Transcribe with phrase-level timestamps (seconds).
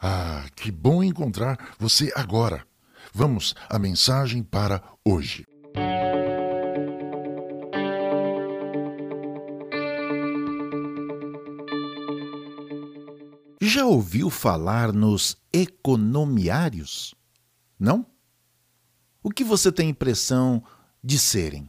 [0.00, 2.64] Ah, que bom encontrar você agora.
[3.12, 5.44] Vamos à mensagem para hoje.
[13.60, 17.12] Já ouviu falar nos economiários?
[17.76, 18.06] Não?
[19.20, 20.62] O que você tem impressão
[21.02, 21.68] de serem?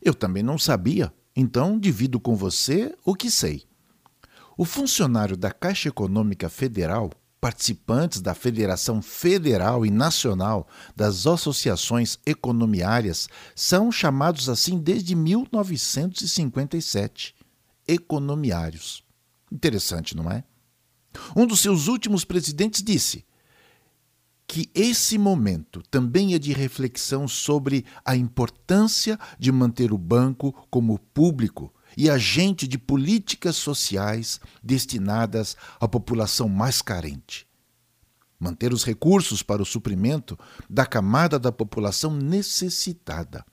[0.00, 3.64] Eu também não sabia, então divido com você o que sei.
[4.56, 7.10] O funcionário da Caixa Econômica Federal,
[7.44, 10.66] participantes da Federação Federal e Nacional
[10.96, 17.34] das Associações Economiárias, são chamados assim desde 1957.
[17.86, 19.04] Economiários.
[19.52, 20.42] Interessante, não é?
[21.36, 23.26] Um dos seus últimos presidentes disse
[24.46, 30.98] que esse momento também é de reflexão sobre a importância de manter o banco como
[30.98, 37.46] público e agente de políticas sociais destinadas à população mais carente.
[38.38, 40.38] Manter os recursos para o suprimento
[40.68, 43.44] da camada da população necessitada.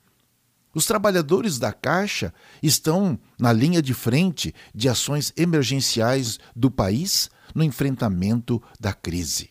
[0.74, 7.64] Os trabalhadores da Caixa estão na linha de frente de ações emergenciais do país no
[7.64, 9.50] enfrentamento da crise.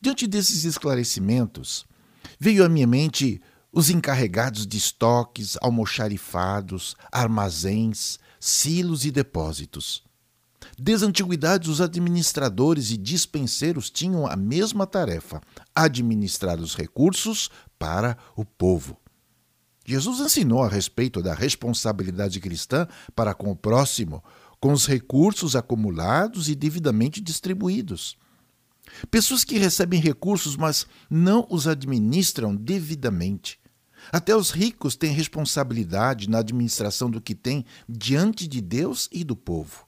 [0.00, 1.86] Diante desses esclarecimentos,
[2.38, 3.40] veio à minha mente
[3.76, 10.02] os encarregados de estoques, almoxarifados, armazéns, silos e depósitos.
[10.78, 15.42] Desde a antiguidade, os administradores e dispenseiros tinham a mesma tarefa:
[15.74, 18.96] administrar os recursos para o povo.
[19.84, 24.24] Jesus ensinou a respeito da responsabilidade cristã para com o próximo,
[24.58, 28.16] com os recursos acumulados e devidamente distribuídos.
[29.10, 33.60] Pessoas que recebem recursos, mas não os administram devidamente,
[34.12, 39.36] até os ricos têm responsabilidade na administração do que têm diante de Deus e do
[39.36, 39.86] povo.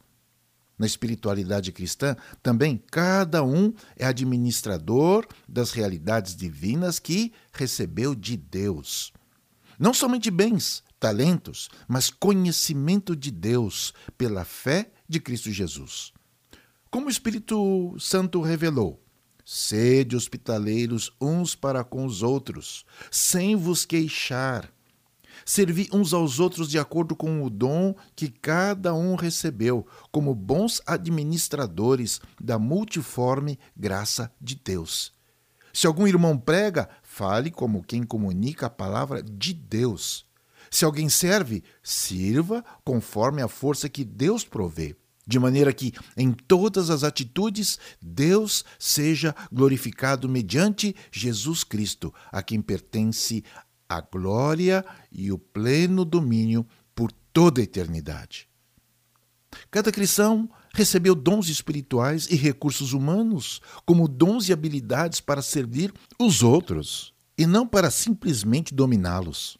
[0.79, 9.13] Na espiritualidade cristã, também cada um é administrador das realidades divinas que recebeu de Deus.
[9.79, 16.13] Não somente bens, talentos, mas conhecimento de Deus pela fé de Cristo Jesus.
[16.91, 19.03] Como o Espírito Santo revelou,
[19.51, 24.71] Sede hospitaleiros uns para com os outros, sem vos queixar.
[25.43, 30.83] Servi uns aos outros de acordo com o dom que cada um recebeu, como bons
[30.87, 35.15] administradores da multiforme graça de Deus.
[35.73, 40.27] Se algum irmão prega, fale como quem comunica a palavra de Deus.
[40.71, 44.95] Se alguém serve, sirva conforme a força que Deus provê
[45.29, 52.63] de maneira que em todas as atitudes Deus seja glorificado mediante Jesus Cristo, a quem
[52.63, 53.45] pertence
[53.87, 58.49] a glória e o pleno domínio por toda a eternidade.
[59.71, 66.43] Cada cristão recebeu dons espirituais e recursos humanos, como dons e habilidades para servir os
[66.43, 69.59] outros e não para simplesmente dominá-los.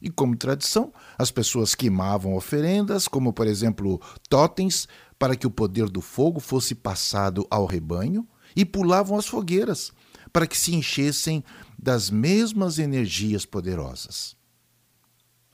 [0.00, 4.00] E como tradição, as pessoas queimavam oferendas, como por exemplo
[4.30, 4.88] totens,
[5.18, 9.92] para que o poder do fogo fosse passado ao rebanho e pulavam as fogueiras
[10.32, 11.44] para que se enchessem
[11.78, 14.35] das mesmas energias poderosas.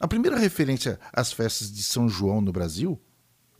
[0.03, 3.01] A primeira referência às festas de São João no Brasil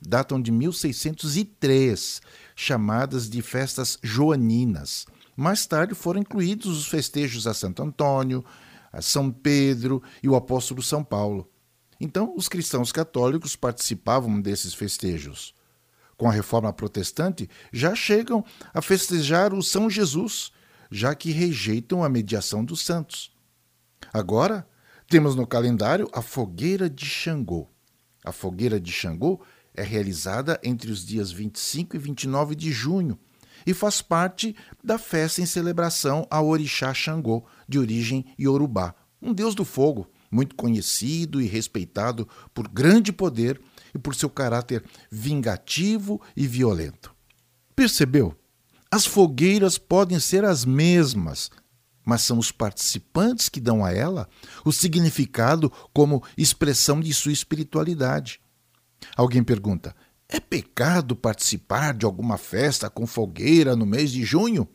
[0.01, 2.21] datam de 1603,
[2.53, 5.05] chamadas de festas joaninas.
[5.37, 8.43] Mais tarde foram incluídos os festejos a Santo Antônio,
[8.91, 11.49] a São Pedro e o apóstolo São Paulo.
[11.97, 15.55] Então, os cristãos católicos participavam desses festejos.
[16.17, 18.43] Com a reforma protestante, já chegam
[18.73, 20.51] a festejar o São Jesus,
[20.91, 23.31] já que rejeitam a mediação dos santos.
[24.11, 24.67] Agora,
[25.13, 27.69] temos no calendário a fogueira de Xangô.
[28.25, 29.39] A fogueira de Xangô
[29.75, 33.19] é realizada entre os dias 25 e 29 de junho
[33.63, 39.53] e faz parte da festa em celebração ao orixá Xangô, de origem iorubá, um deus
[39.53, 43.61] do fogo, muito conhecido e respeitado por grande poder
[43.93, 47.13] e por seu caráter vingativo e violento.
[47.75, 48.35] Percebeu?
[48.89, 51.51] As fogueiras podem ser as mesmas,
[52.05, 54.27] mas são os participantes que dão a ela
[54.65, 58.39] o significado como expressão de sua espiritualidade.
[59.15, 59.95] Alguém pergunta:
[60.27, 64.67] é pecado participar de alguma festa com fogueira no mês de junho?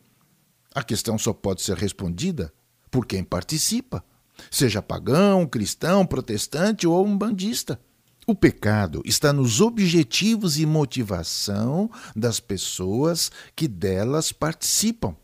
[0.73, 2.53] A questão só pode ser respondida
[2.91, 4.03] por quem participa,
[4.49, 7.79] seja pagão, cristão, protestante ou umbandista.
[8.25, 15.15] O pecado está nos objetivos e motivação das pessoas que delas participam.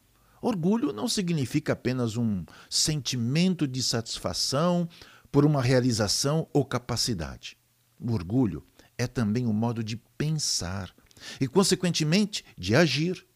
[0.42, 4.86] Orgulho não significa apenas um sentimento de satisfação
[5.32, 7.56] por uma realização ou capacidade.
[7.98, 8.62] O orgulho
[8.98, 10.94] é também um modo de pensar
[11.40, 13.26] e, consequentemente, de agir.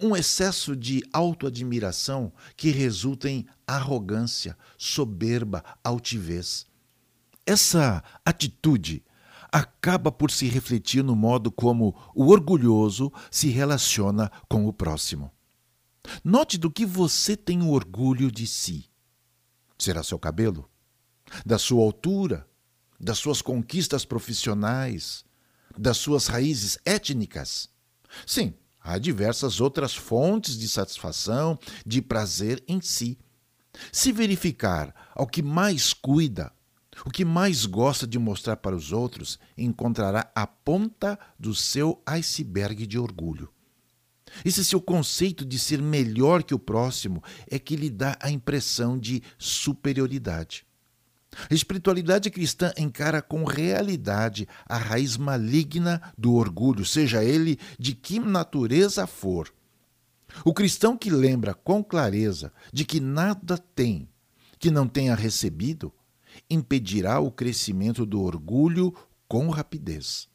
[0.00, 6.66] Um excesso de autoadmiração que resulta em arrogância, soberba, altivez.
[7.44, 9.04] Essa atitude
[9.52, 15.30] acaba por se refletir no modo como o orgulhoso se relaciona com o próximo.
[16.24, 18.88] Note do que você tem o orgulho de si.
[19.78, 20.68] Será seu cabelo?
[21.44, 22.48] Da sua altura?
[22.98, 25.24] Das suas conquistas profissionais?
[25.76, 27.68] Das suas raízes étnicas?
[28.26, 28.54] Sim,
[28.88, 33.18] Há diversas outras fontes de satisfação, de prazer em si.
[33.90, 36.52] Se verificar ao que mais cuida,
[37.04, 42.86] o que mais gosta de mostrar para os outros, encontrará a ponta do seu iceberg
[42.86, 43.52] de orgulho.
[44.44, 48.96] Esse seu conceito de ser melhor que o próximo é que lhe dá a impressão
[48.96, 50.64] de superioridade.
[51.50, 58.18] A espiritualidade cristã encara com realidade a raiz maligna do orgulho, seja ele de que
[58.18, 59.52] natureza for.
[60.44, 64.08] O cristão que lembra com clareza de que nada tem
[64.58, 65.92] que não tenha recebido,
[66.48, 68.94] impedirá o crescimento do orgulho
[69.28, 70.28] com rapidez.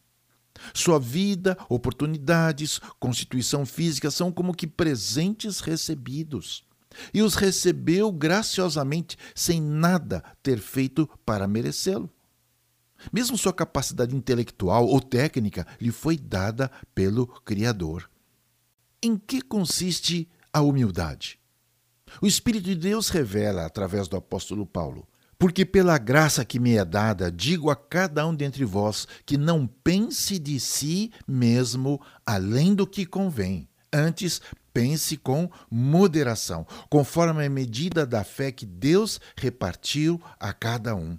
[0.74, 6.63] Sua vida, oportunidades, constituição física são como que presentes recebidos
[7.14, 12.10] e os recebeu graciosamente, sem nada ter feito para merecê-lo.
[13.12, 18.10] Mesmo sua capacidade intelectual ou técnica lhe foi dada pelo Criador.
[19.02, 21.40] Em que consiste a humildade?
[22.22, 25.08] O Espírito de Deus revela através do apóstolo Paulo:
[25.40, 29.66] Porque pela graça que me é dada, digo a cada um dentre vós que não
[29.66, 33.68] pense de si mesmo além do que convém.
[33.94, 34.42] Antes,
[34.74, 41.18] pense com moderação, conforme a medida da fé que Deus repartiu a cada um.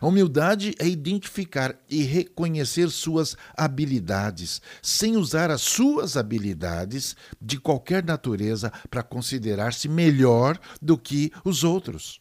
[0.00, 8.04] A humildade é identificar e reconhecer suas habilidades, sem usar as suas habilidades de qualquer
[8.04, 12.20] natureza para considerar-se melhor do que os outros.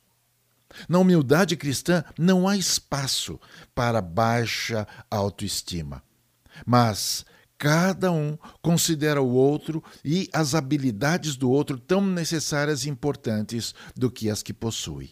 [0.87, 3.39] Na humildade cristã não há espaço
[3.75, 6.01] para baixa autoestima,
[6.65, 7.25] mas
[7.61, 14.09] cada um considera o outro e as habilidades do outro tão necessárias e importantes do
[14.09, 15.11] que as que possui.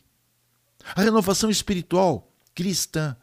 [0.96, 3.16] A renovação espiritual cristã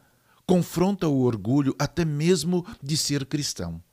[0.45, 3.83] confronta o orgulho até mesmo de ser cristão.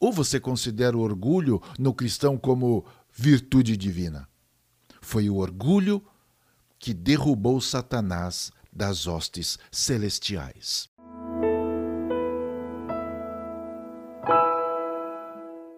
[0.00, 4.26] Ou você considera o orgulho no cristão como virtude divina?
[5.02, 6.02] Foi o orgulho
[6.78, 10.88] que derrubou Satanás das hostes celestiais.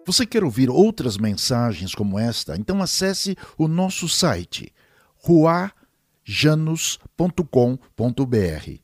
[0.05, 2.55] Você quer ouvir outras mensagens como esta?
[2.55, 4.73] Então acesse o nosso site
[5.15, 5.83] ruar.com
[6.23, 8.79] janus.com.br.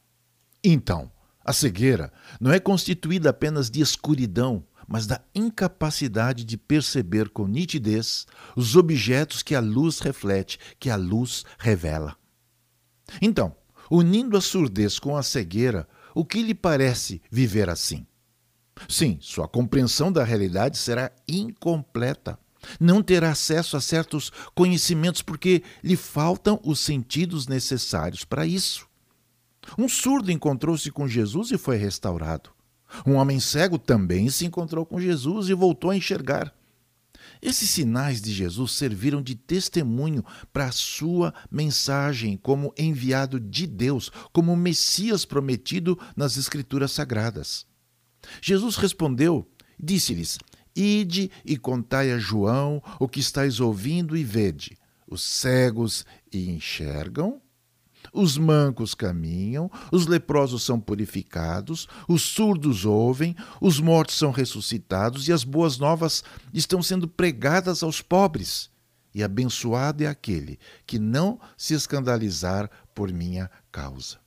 [0.62, 1.10] Então,
[1.44, 8.26] a cegueira não é constituída apenas de escuridão, mas da incapacidade de perceber com nitidez
[8.56, 12.16] os objetos que a luz reflete, que a luz revela.
[13.20, 13.54] Então,
[13.90, 18.06] unindo a surdez com a cegueira, o que lhe parece viver assim?
[18.88, 22.38] Sim, sua compreensão da realidade será incompleta
[22.80, 28.86] não terá acesso a certos conhecimentos porque lhe faltam os sentidos necessários para isso.
[29.78, 32.50] Um surdo encontrou-se com Jesus e foi restaurado.
[33.06, 36.54] Um homem cego também se encontrou com Jesus e voltou a enxergar.
[37.42, 44.10] Esses sinais de Jesus serviram de testemunho para a sua mensagem como enviado de Deus,
[44.32, 47.66] como Messias prometido nas Escrituras Sagradas.
[48.40, 49.46] Jesus respondeu,
[49.78, 50.38] disse-lhes:
[50.74, 54.76] Ide e contai a João o que estáis ouvindo e vede.
[55.06, 57.40] Os cegos e enxergam,
[58.12, 65.32] os mancos caminham, os leprosos são purificados, os surdos ouvem, os mortos são ressuscitados e
[65.32, 68.70] as boas novas estão sendo pregadas aos pobres.
[69.14, 74.18] E abençoado é aquele que não se escandalizar por minha causa.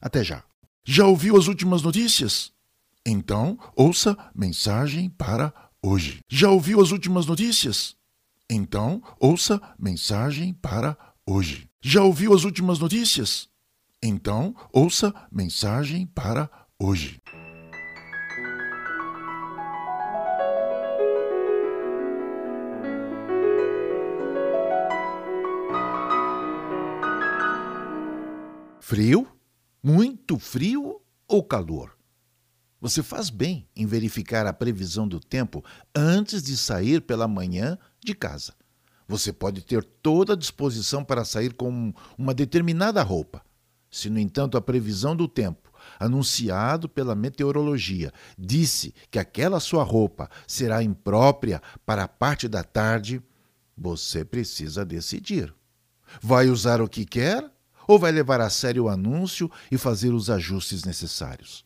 [0.01, 0.45] Até já.
[0.85, 2.53] Já ouviu as últimas notícias?
[3.07, 6.21] Então, ouça mensagem para hoje.
[6.29, 7.97] Já ouviu as últimas notícias?
[8.49, 11.14] Então, ouça mensagem para hoje.
[11.83, 13.49] Já ouviu as últimas notícias?
[14.03, 17.21] Então, ouça mensagem para hoje.
[28.81, 29.35] Frio?
[29.85, 31.95] muito frio ou calor?
[32.81, 35.63] Você faz bem em verificar a previsão do tempo
[35.95, 38.55] antes de sair pela manhã de casa.
[39.07, 43.43] Você pode ter toda a disposição para sair com uma determinada roupa.
[43.91, 45.71] Se, no entanto, a previsão do tempo,
[46.01, 53.23] anunciado pela meteorologia, disse que aquela sua roupa será imprópria para a parte da tarde,
[53.77, 55.55] você precisa decidir.
[56.21, 57.49] Vai usar o que quer
[57.87, 61.65] ou vai levar a sério o anúncio e fazer os ajustes necessários?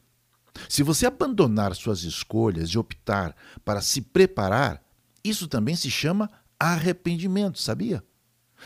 [0.69, 4.83] Se você abandonar suas escolhas e optar para se preparar,
[5.23, 8.03] isso também se chama arrependimento, sabia?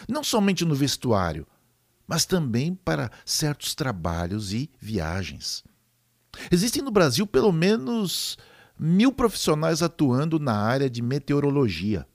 [0.09, 1.47] Não somente no vestuário,
[2.07, 5.65] mas também para certos trabalhos e viagens.
[6.51, 8.39] Existem no Brasil pelo menos
[8.79, 12.07] mil profissionais atuando na área de meteorologia.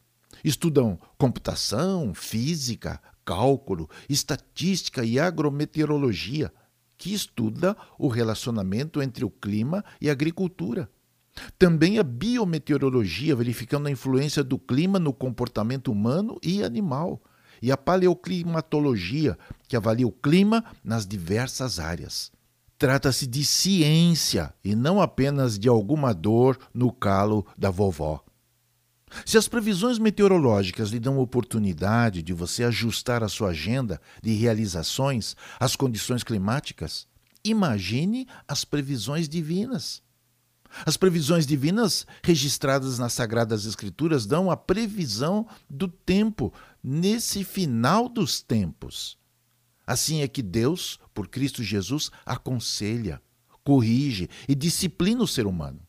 [0.44, 6.52] Estudam computação, física, cálculo, estatística e agrometeorologia
[6.98, 10.90] que estuda o relacionamento entre o clima e a agricultura.
[11.58, 17.22] Também a biometeorologia, verificando a influência do clima no comportamento humano e animal.
[17.62, 22.32] E a paleoclimatologia, que avalia o clima nas diversas áreas.
[22.78, 28.24] Trata-se de ciência e não apenas de alguma dor no calo da vovó.
[29.26, 35.36] Se as previsões meteorológicas lhe dão oportunidade de você ajustar a sua agenda de realizações
[35.60, 37.08] às condições climáticas,
[37.44, 40.04] imagine as previsões divinas.
[40.86, 48.42] As previsões divinas registradas nas Sagradas Escrituras dão a previsão do tempo nesse final dos
[48.42, 49.18] tempos.
[49.86, 53.22] Assim é que Deus, por Cristo Jesus, aconselha,
[53.64, 55.80] corrige e disciplina o ser humano.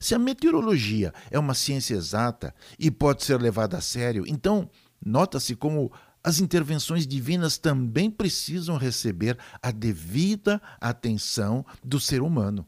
[0.00, 4.70] Se a meteorologia é uma ciência exata e pode ser levada a sério, então
[5.04, 5.92] nota-se como
[6.22, 12.66] as intervenções divinas também precisam receber a devida atenção do ser humano.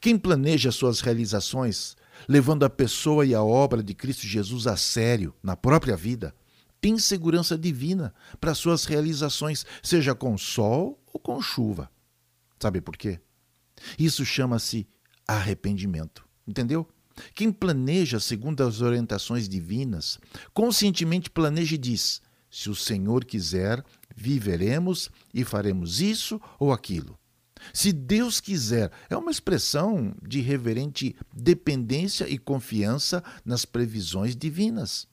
[0.00, 1.96] Quem planeja suas realizações,
[2.28, 6.34] levando a pessoa e a obra de Cristo Jesus a sério na própria vida,
[6.80, 11.90] tem segurança divina para suas realizações, seja com sol ou com chuva.
[12.60, 13.20] Sabe por quê?
[13.98, 14.86] Isso chama-se
[15.26, 16.26] arrependimento.
[16.46, 16.88] Entendeu?
[17.34, 20.18] Quem planeja segundo as orientações divinas,
[20.54, 23.84] conscientemente planeja e diz: se o Senhor quiser,
[24.16, 27.18] viveremos e faremos isso ou aquilo.
[27.72, 35.06] Se Deus quiser, é uma expressão de reverente dependência e confiança nas previsões divinas.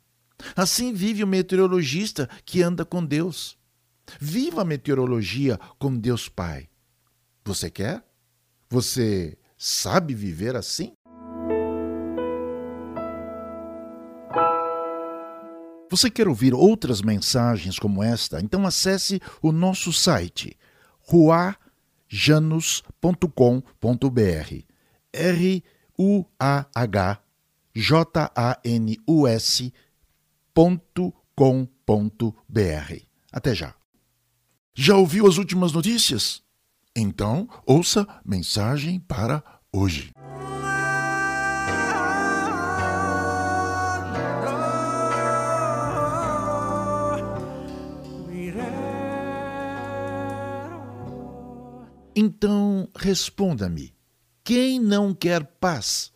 [0.56, 3.58] Assim vive o meteorologista que anda com Deus.
[4.20, 6.68] Viva a meteorologia com Deus Pai.
[7.44, 8.04] Você quer?
[8.70, 10.94] Você sabe viver assim?
[15.90, 18.42] Você quer ouvir outras mensagens como esta?
[18.42, 20.58] Então acesse o nosso site
[21.02, 21.65] ruajanus.com.br.
[25.14, 25.64] R
[25.98, 27.20] U A H
[27.74, 29.76] J A N U S.com.br.
[33.32, 33.76] Até já.
[34.74, 36.42] Já ouviu as últimas notícias?
[36.96, 40.12] Então, ouça mensagem para hoje.
[52.16, 53.94] Então, responda-me:
[54.44, 56.14] quem não quer paz?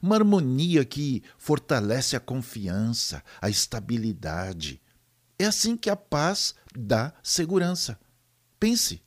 [0.00, 4.80] Uma harmonia que fortalece a confiança, a estabilidade.
[5.38, 7.98] É assim que a paz dá segurança.
[8.58, 9.02] Pense.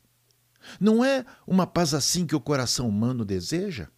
[0.78, 3.88] Não é uma paz assim que o coração humano deseja?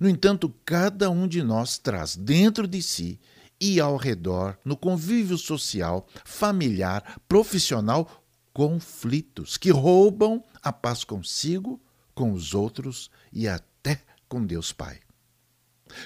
[0.00, 3.20] No entanto, cada um de nós traz dentro de si
[3.60, 11.80] e ao redor, no convívio social, familiar, profissional, conflitos que roubam a paz consigo,
[12.12, 14.98] com os outros e até com Deus Pai.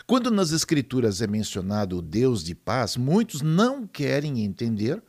[0.06, 5.02] Quando nas Escrituras é mencionado o Deus de paz, muitos não querem entender,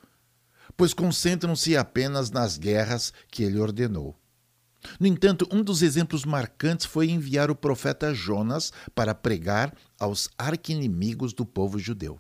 [0.77, 4.17] pois concentram-se apenas nas guerras que ele ordenou.
[4.97, 11.33] No entanto, um dos exemplos marcantes foi enviar o profeta Jonas para pregar aos arquinimigos
[11.33, 12.17] do povo judeu.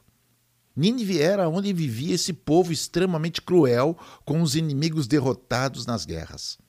[0.75, 6.59] Nínive era onde vivia esse povo extremamente cruel com os inimigos derrotados nas guerras.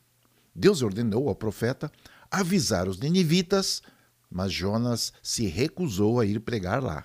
[0.54, 1.90] Deus ordenou ao profeta
[2.30, 3.82] avisar os ninivitas,
[4.30, 7.04] mas Jonas se recusou a ir pregar lá.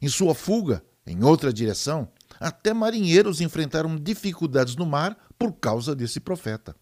[0.00, 2.08] Em sua fuga, em outra direção,
[2.38, 6.74] até marinheiros enfrentaram dificuldades no mar por causa desse profeta.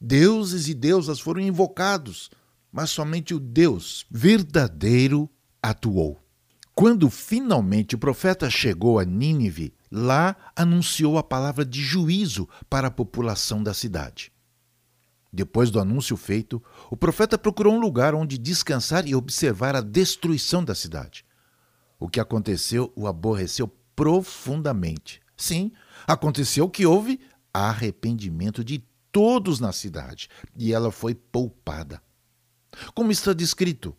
[0.00, 2.30] Deuses e deusas foram invocados,
[2.72, 5.28] mas somente o Deus verdadeiro
[5.62, 6.18] atuou.
[6.74, 12.90] Quando finalmente o profeta chegou a Nínive, lá anunciou a palavra de juízo para a
[12.90, 14.32] população da cidade.
[15.32, 20.64] Depois do anúncio feito, o profeta procurou um lugar onde descansar e observar a destruição
[20.64, 21.24] da cidade.
[21.98, 25.20] O que aconteceu o aborreceu profundamente.
[25.36, 25.72] Sim,
[26.06, 27.20] aconteceu que houve
[27.52, 32.02] arrependimento de todos na cidade e ela foi poupada.
[32.94, 33.96] Como está descrito,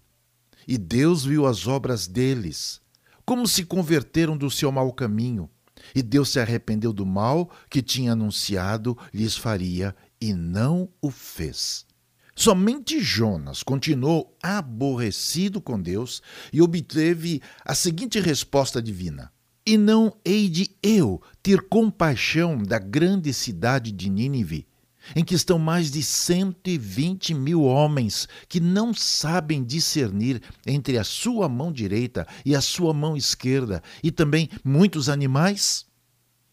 [0.67, 2.81] e Deus viu as obras deles,
[3.25, 5.49] como se converteram do seu mau caminho,
[5.95, 11.85] e Deus se arrependeu do mal que tinha anunciado lhes faria e não o fez.
[12.35, 16.21] Somente Jonas continuou aborrecido com Deus
[16.53, 19.31] e obteve a seguinte resposta divina:
[19.65, 24.65] E não hei de eu ter compaixão da grande cidade de Nínive,
[25.15, 31.49] em que estão mais de 120 mil homens que não sabem discernir entre a sua
[31.49, 35.85] mão direita e a sua mão esquerda, e também muitos animais?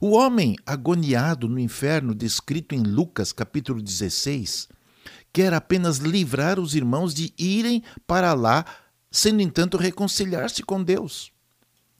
[0.00, 4.68] O homem agoniado no inferno, descrito em Lucas capítulo 16,
[5.32, 8.64] quer apenas livrar os irmãos de irem para lá,
[9.10, 11.32] sem, no entanto, reconciliar-se com Deus.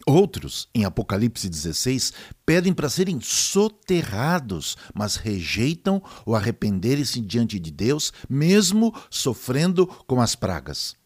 [0.07, 2.13] Outros, em Apocalipse 16,
[2.47, 10.35] pedem para serem soterrados, mas rejeitam o arrepender-se diante de Deus, mesmo sofrendo com as
[10.35, 10.97] pragas.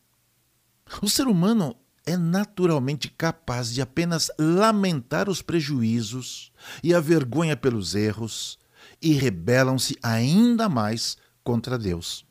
[1.01, 7.95] O ser humano é naturalmente capaz de apenas lamentar os prejuízos e a vergonha pelos
[7.95, 8.59] erros
[9.01, 12.25] e rebelam-se ainda mais contra Deus.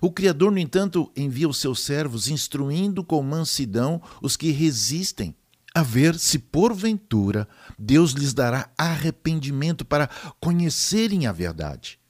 [0.00, 5.34] O Criador, no entanto, envia os seus servos instruindo com mansidão os que resistem,
[5.74, 7.46] a ver se porventura
[7.78, 10.08] Deus lhes dará arrependimento para
[10.40, 12.00] conhecerem a verdade.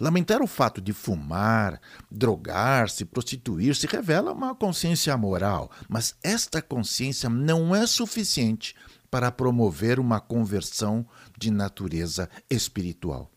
[0.00, 1.80] Lamentar o fato de fumar,
[2.10, 8.76] drogar-se, prostituir-se revela uma consciência moral, mas esta consciência não é suficiente
[9.10, 11.06] para promover uma conversão
[11.36, 13.30] de natureza espiritual.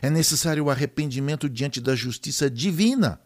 [0.00, 3.20] É necessário o arrependimento diante da justiça divina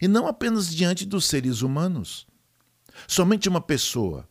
[0.00, 2.26] e não apenas diante dos seres humanos.
[3.06, 4.28] Somente uma pessoa,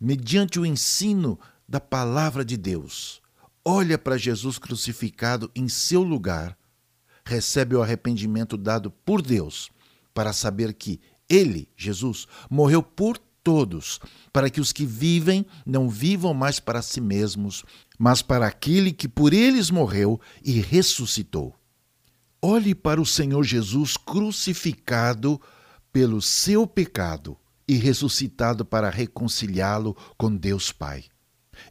[0.00, 3.22] mediante o ensino da palavra de Deus,
[3.64, 6.58] olha para Jesus crucificado em seu lugar,
[7.24, 9.70] recebe o arrependimento dado por Deus,
[10.12, 14.00] para saber que ele, Jesus, morreu por todos,
[14.32, 17.64] para que os que vivem não vivam mais para si mesmos,
[17.98, 21.54] mas para aquele que por eles morreu e ressuscitou.
[22.42, 25.40] Olhe para o Senhor Jesus crucificado
[25.92, 27.36] pelo seu pecado
[27.68, 31.04] e ressuscitado para reconciliá-lo com Deus Pai.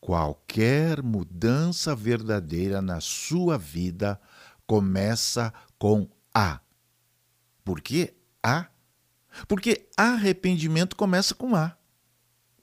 [0.00, 4.20] Qualquer mudança verdadeira na sua vida
[4.66, 6.60] começa com A.
[7.64, 8.68] Por que A?
[9.48, 11.76] Porque arrependimento começa com A.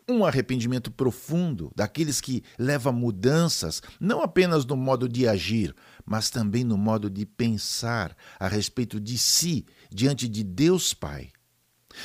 [0.07, 5.75] Um arrependimento profundo, daqueles que leva mudanças, não apenas no modo de agir,
[6.05, 11.29] mas também no modo de pensar a respeito de si diante de Deus Pai.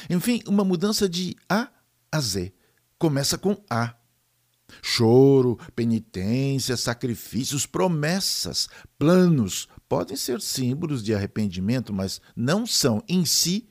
[0.08, 1.68] Enfim, uma mudança de A
[2.10, 2.52] a Z.
[2.98, 3.94] Começa com A.
[4.82, 13.66] Choro, penitência, sacrifícios, promessas, planos podem ser símbolos de arrependimento, mas não são em si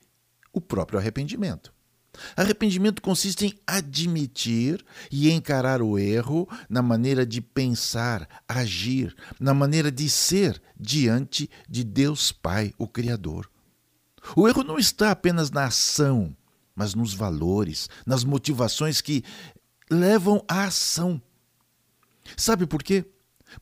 [0.52, 1.72] o próprio arrependimento.
[2.36, 9.92] Arrependimento consiste em admitir e encarar o erro na maneira de pensar, agir, na maneira
[9.92, 13.48] de ser diante de Deus Pai, o Criador.
[14.36, 16.36] O erro não está apenas na ação,
[16.74, 19.24] mas nos valores, nas motivações que
[19.90, 21.20] levam à ação.
[22.36, 23.04] Sabe por quê?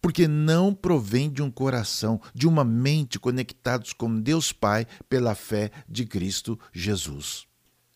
[0.01, 5.71] Porque não provém de um coração, de uma mente conectados com Deus Pai pela fé
[5.89, 7.47] de Cristo Jesus.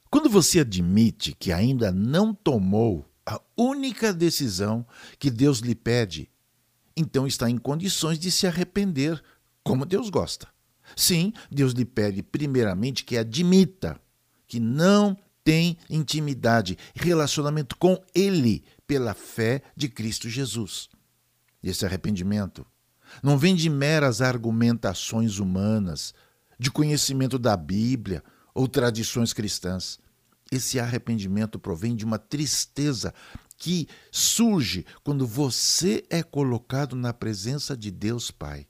[0.08, 4.86] Quando você admite que ainda não tomou a única decisão
[5.18, 6.30] que Deus lhe pede,
[6.96, 9.22] então está em condições de se arrepender,
[9.62, 10.48] como Deus gosta.
[10.96, 14.00] Sim, Deus lhe pede primeiramente que admita
[14.46, 20.88] que não tem intimidade, relacionamento com Ele pela fé de Cristo Jesus.
[21.62, 22.66] Esse arrependimento
[23.22, 26.14] não vem de meras argumentações humanas,
[26.58, 28.22] de conhecimento da Bíblia
[28.54, 29.98] ou tradições cristãs.
[30.50, 33.14] Esse arrependimento provém de uma tristeza
[33.56, 38.66] que surge quando você é colocado na presença de Deus Pai.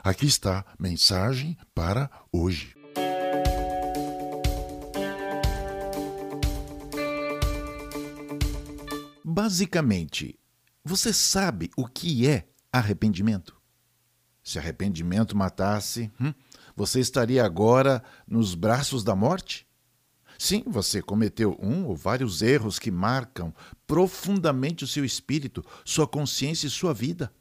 [0.06, 2.76] Aqui está mensagem para hoje.
[9.24, 10.40] Basicamente,
[10.84, 13.60] você sabe o que é arrependimento?
[14.44, 16.32] Se arrependimento matasse, hum,
[16.76, 19.68] você estaria agora nos braços da morte?
[20.38, 23.52] Sim, você cometeu um ou vários erros que marcam
[23.88, 27.34] profundamente o seu espírito, sua consciência e sua vida.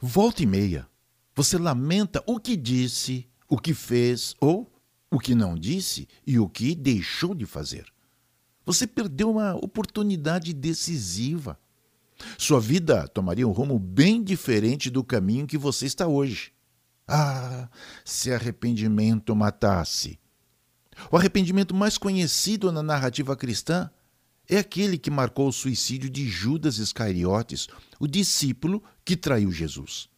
[0.00, 0.88] Volta e meia,
[1.34, 4.70] você lamenta o que disse, o que fez ou
[5.10, 7.86] o que não disse e o que deixou de fazer.
[8.64, 11.58] Você perdeu uma oportunidade decisiva.
[12.38, 16.52] Sua vida tomaria um rumo bem diferente do caminho que você está hoje.
[17.06, 17.68] Ah,
[18.04, 20.18] se arrependimento matasse!
[21.10, 23.90] O arrependimento mais conhecido na narrativa cristã
[24.48, 27.68] é aquele que marcou o suicídio de Judas Iscariotes,
[27.98, 30.11] o discípulo que traiu Jesus.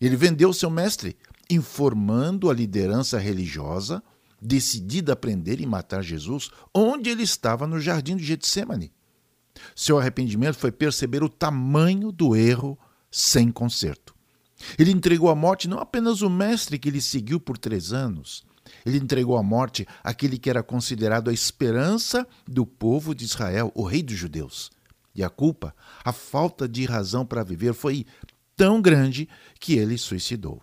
[0.00, 1.16] Ele vendeu seu mestre,
[1.48, 4.02] informando a liderança religiosa,
[4.40, 8.92] decidida a prender e matar Jesus, onde ele estava no jardim de Getsemane.
[9.74, 12.78] Seu arrependimento foi perceber o tamanho do erro
[13.10, 14.14] sem conserto.
[14.78, 18.44] Ele entregou à morte não apenas o mestre que lhe seguiu por três anos,
[18.84, 23.82] ele entregou à morte aquele que era considerado a esperança do povo de Israel, o
[23.82, 24.70] rei dos judeus.
[25.14, 28.06] E a culpa, a falta de razão para viver, foi
[28.60, 29.26] tão grande
[29.58, 30.60] que ele suicidou.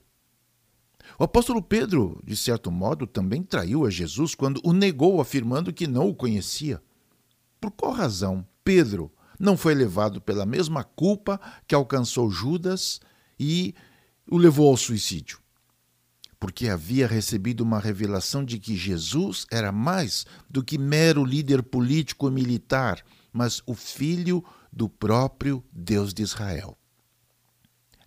[1.18, 5.88] O apóstolo Pedro, de certo modo, também traiu a Jesus quando o negou, afirmando que
[5.88, 6.80] não o conhecia.
[7.60, 13.00] Por qual razão Pedro não foi levado pela mesma culpa que alcançou Judas
[13.40, 13.74] e
[14.30, 15.40] o levou ao suicídio?
[16.40, 22.28] porque havia recebido uma revelação de que Jesus era mais do que mero líder político
[22.28, 26.78] e militar, mas o Filho do próprio Deus de Israel.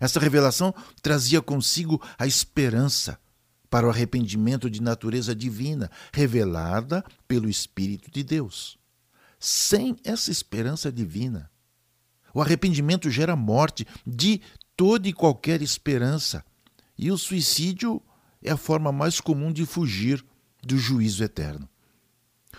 [0.01, 3.19] Essa revelação trazia consigo a esperança
[3.69, 8.79] para o arrependimento de natureza divina, revelada pelo Espírito de Deus.
[9.39, 11.51] Sem essa esperança divina,
[12.33, 14.41] o arrependimento gera morte de
[14.75, 16.43] toda e qualquer esperança,
[16.97, 18.01] e o suicídio
[18.41, 20.25] é a forma mais comum de fugir
[20.63, 21.69] do juízo eterno.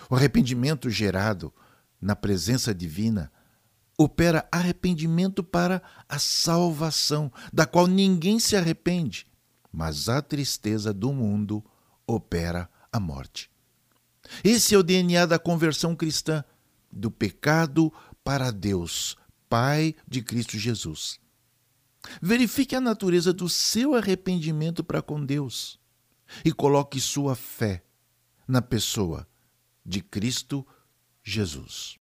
[0.08, 1.52] O arrependimento gerado
[2.00, 3.32] na presença divina
[4.02, 9.26] opera arrependimento para a salvação, da qual ninguém se arrepende,
[9.72, 11.64] mas a tristeza do mundo
[12.06, 13.50] opera a morte.
[14.44, 16.44] Esse é o DNA da conversão cristã,
[16.90, 19.16] do pecado para Deus,
[19.48, 21.18] Pai de Cristo Jesus.
[22.20, 25.78] Verifique a natureza do seu arrependimento para com Deus
[26.44, 27.84] e coloque sua fé
[28.46, 29.26] na pessoa
[29.84, 30.66] de Cristo
[31.22, 31.98] Jesus.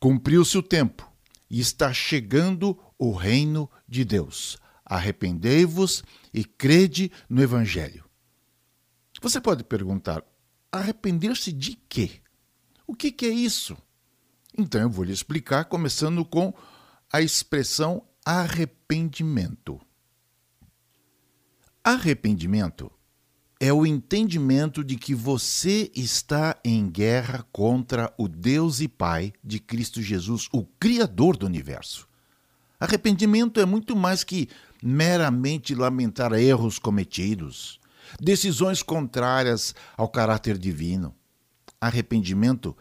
[0.00, 1.12] Cumpriu-se o tempo
[1.50, 4.56] e está chegando o reino de Deus.
[4.84, 6.02] Arrependei-vos
[6.32, 8.04] e crede no Evangelho.
[9.22, 10.24] Você pode perguntar:
[10.70, 12.20] arrepender-se de quê?
[12.84, 13.76] O que, que é isso?
[14.58, 16.52] Então eu vou lhe explicar, começando com
[17.10, 19.80] a expressão arrependimento.
[21.84, 22.90] Arrependimento
[23.60, 29.60] é o entendimento de que você está em guerra contra o Deus e Pai de
[29.60, 32.08] Cristo Jesus, o Criador do universo.
[32.80, 34.48] Arrependimento é muito mais que
[34.82, 37.78] meramente lamentar erros cometidos,
[38.20, 41.14] decisões contrárias ao caráter divino.
[41.80, 42.76] Arrependimento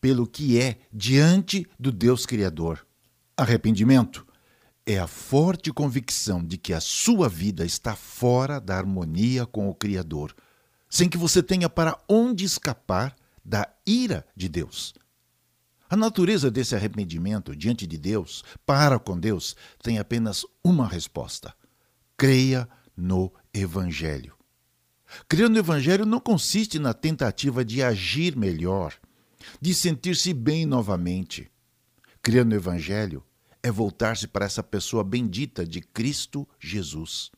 [0.00, 2.86] pelo que é diante do Deus Criador.
[3.36, 4.26] Arrependimento
[4.86, 9.74] é a forte convicção de que a sua vida está fora da harmonia com o
[9.74, 10.34] Criador,
[10.90, 14.94] sem que você tenha para onde escapar da ira de Deus.
[15.88, 21.54] A natureza desse arrependimento diante de Deus, para com Deus, tem apenas uma resposta:
[22.16, 24.34] creia no Evangelho.
[25.28, 28.94] Crer no Evangelho não consiste na tentativa de agir melhor,
[29.60, 31.50] de sentir-se bem novamente.
[32.22, 33.22] Crer no Evangelho
[33.62, 37.30] é voltar-se para essa pessoa bendita de Cristo Jesus.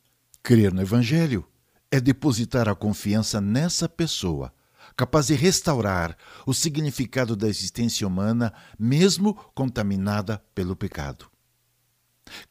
[0.43, 1.45] Crer no Evangelho
[1.91, 4.53] é depositar a confiança nessa pessoa,
[4.95, 11.29] capaz de restaurar o significado da existência humana, mesmo contaminada pelo pecado.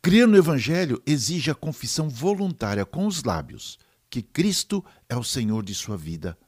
[0.00, 3.78] Crer no Evangelho exige a confissão voluntária com os lábios
[4.16, 6.38] que Cristo é o Senhor de sua vida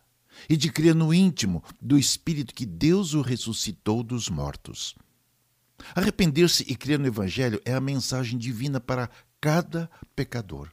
[0.49, 4.95] e de crer no íntimo do Espírito que Deus o ressuscitou dos mortos.
[5.95, 10.71] Arrepender-se e crer no Evangelho é a mensagem divina para cada pecador.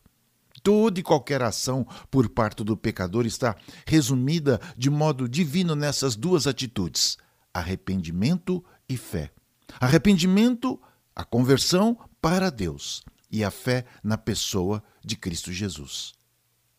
[0.63, 6.47] Toda e qualquer ação por parte do pecador está resumida de modo divino nessas duas
[6.47, 7.17] atitudes:
[7.53, 9.33] arrependimento e fé.
[9.81, 10.81] Arrependimento,
[11.13, 16.15] a conversão para Deus, e a fé na pessoa de Cristo Jesus.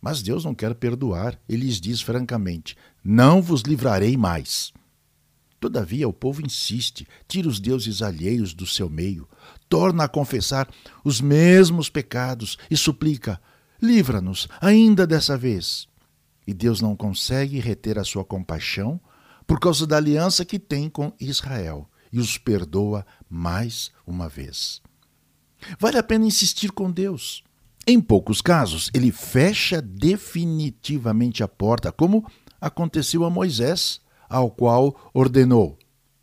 [0.00, 4.72] Mas Deus não quer perdoar, ele lhes diz francamente: Não vos livrarei mais.
[5.60, 9.28] Todavia o povo insiste, tira os deuses alheios do seu meio,
[9.68, 10.68] torna a confessar
[11.04, 13.40] os mesmos pecados e suplica:
[13.80, 15.86] Livra-nos ainda dessa vez.
[16.46, 19.00] E Deus não consegue reter a sua compaixão
[19.46, 24.80] por causa da aliança que tem com Israel e os perdoa mais uma vez.
[25.78, 27.42] Vale a pena insistir com Deus.
[27.86, 32.26] Em poucos casos, ele fecha definitivamente a porta, como
[32.60, 35.78] aconteceu a Moisés, ao qual ordenou: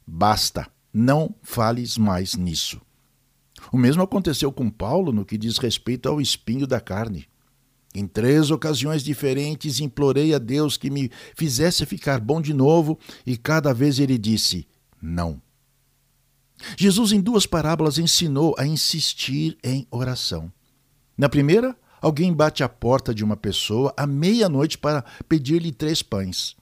[0.06, 2.80] basta, não fales mais nisso.
[3.72, 7.28] O mesmo aconteceu com Paulo no que diz respeito ao espinho da carne.
[7.94, 13.38] Em três ocasiões diferentes implorei a Deus que me fizesse ficar bom de novo, e
[13.38, 14.68] cada vez ele disse:
[15.02, 15.42] não.
[16.78, 20.52] Jesus, em duas parábolas, ensinou a insistir em oração.
[21.18, 26.56] Na primeira, alguém bate à porta de uma pessoa à meia-noite para pedir-lhe três pães.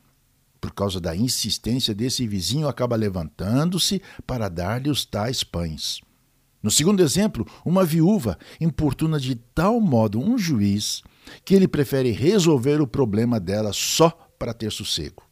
[0.61, 5.99] Por causa da insistência desse vizinho, acaba levantando-se para dar-lhe os tais pães.
[6.63, 11.03] No segundo exemplo, uma viúva importuna de tal modo um juiz
[11.43, 14.09] que ele prefere resolver o problema dela só
[14.39, 15.23] para ter sossego.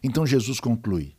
[0.00, 1.16] Então Jesus conclui: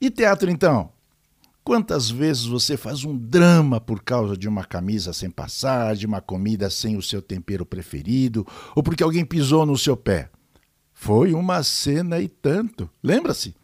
[0.00, 0.92] E teatro então?
[1.62, 6.20] Quantas vezes você faz um drama por causa de uma camisa sem passar, de uma
[6.20, 10.30] comida sem o seu tempero preferido, ou porque alguém pisou no seu pé?
[11.02, 12.88] Foi uma cena e tanto.
[13.02, 13.56] Lembra-se?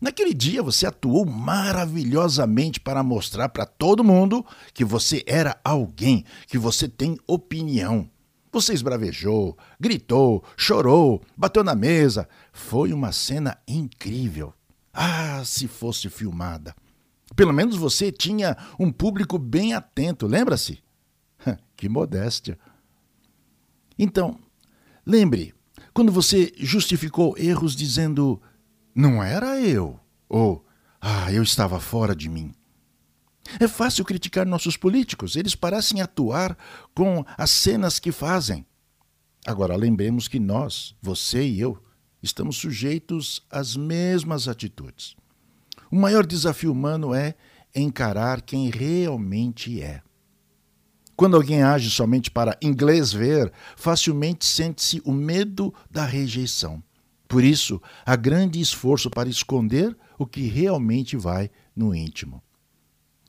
[0.00, 6.56] Naquele dia você atuou maravilhosamente para mostrar para todo mundo que você era alguém, que
[6.56, 8.08] você tem opinião.
[8.50, 12.26] Você esbravejou, gritou, chorou, bateu na mesa.
[12.54, 14.54] Foi uma cena incrível.
[14.90, 16.74] Ah, se fosse filmada!
[17.36, 20.82] Pelo menos você tinha um público bem atento, lembra-se?
[21.76, 22.58] que modéstia.
[23.98, 24.38] Então,
[25.04, 25.52] lembre,
[25.92, 28.40] quando você justificou erros dizendo
[28.94, 30.64] não era eu, ou
[31.00, 32.52] ah, eu estava fora de mim.
[33.58, 36.56] É fácil criticar nossos políticos, eles parecem atuar
[36.94, 38.66] com as cenas que fazem.
[39.46, 41.82] Agora, lembremos que nós, você e eu,
[42.22, 45.16] estamos sujeitos às mesmas atitudes.
[45.90, 47.34] O maior desafio humano é
[47.74, 50.02] encarar quem realmente é.
[51.18, 56.80] Quando alguém age somente para inglês ver, facilmente sente-se o medo da rejeição.
[57.26, 62.40] Por isso, há grande esforço para esconder o que realmente vai no íntimo.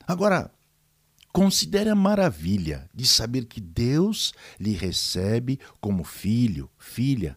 [0.06, 0.52] Agora,
[1.32, 7.36] considere a maravilha de saber que Deus lhe recebe como filho, filha.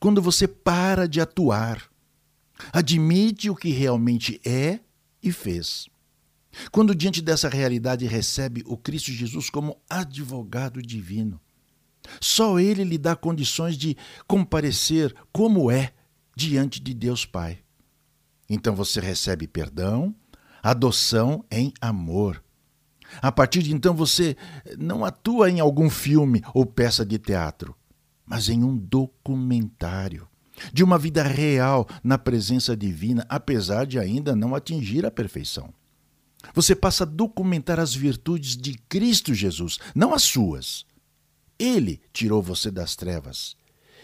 [0.00, 1.88] Quando você para de atuar,
[2.72, 4.80] admite o que realmente é
[5.22, 5.88] e fez.
[6.72, 11.40] Quando, diante dessa realidade, recebe o Cristo Jesus como advogado divino,
[12.20, 13.96] só ele lhe dá condições de
[14.26, 15.92] comparecer como é
[16.34, 17.58] diante de Deus Pai.
[18.48, 20.14] Então você recebe perdão,
[20.62, 22.42] adoção em amor.
[23.20, 24.36] A partir de então você
[24.78, 27.74] não atua em algum filme ou peça de teatro,
[28.24, 30.28] mas em um documentário
[30.72, 35.72] de uma vida real na presença divina, apesar de ainda não atingir a perfeição.
[36.54, 40.86] Você passa a documentar as virtudes de Cristo Jesus, não as suas.
[41.58, 43.56] Ele tirou você das trevas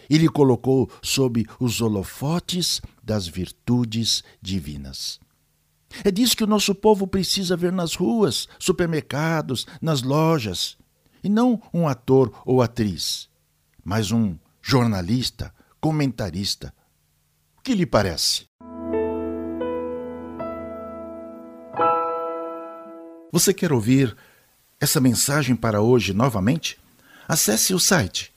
[0.09, 5.19] e lhe colocou sob os holofotes das virtudes divinas.
[6.03, 10.77] É disso que o nosso povo precisa ver nas ruas, supermercados, nas lojas.
[11.23, 13.29] E não um ator ou atriz,
[13.83, 16.73] mas um jornalista, comentarista.
[17.57, 18.45] O que lhe parece?
[23.35, 24.15] Você quer ouvir
[24.79, 26.79] essa mensagem para hoje novamente?
[27.27, 28.33] Acesse o site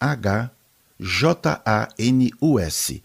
[0.01, 0.51] H
[0.99, 2.99] J A N U S.com.br.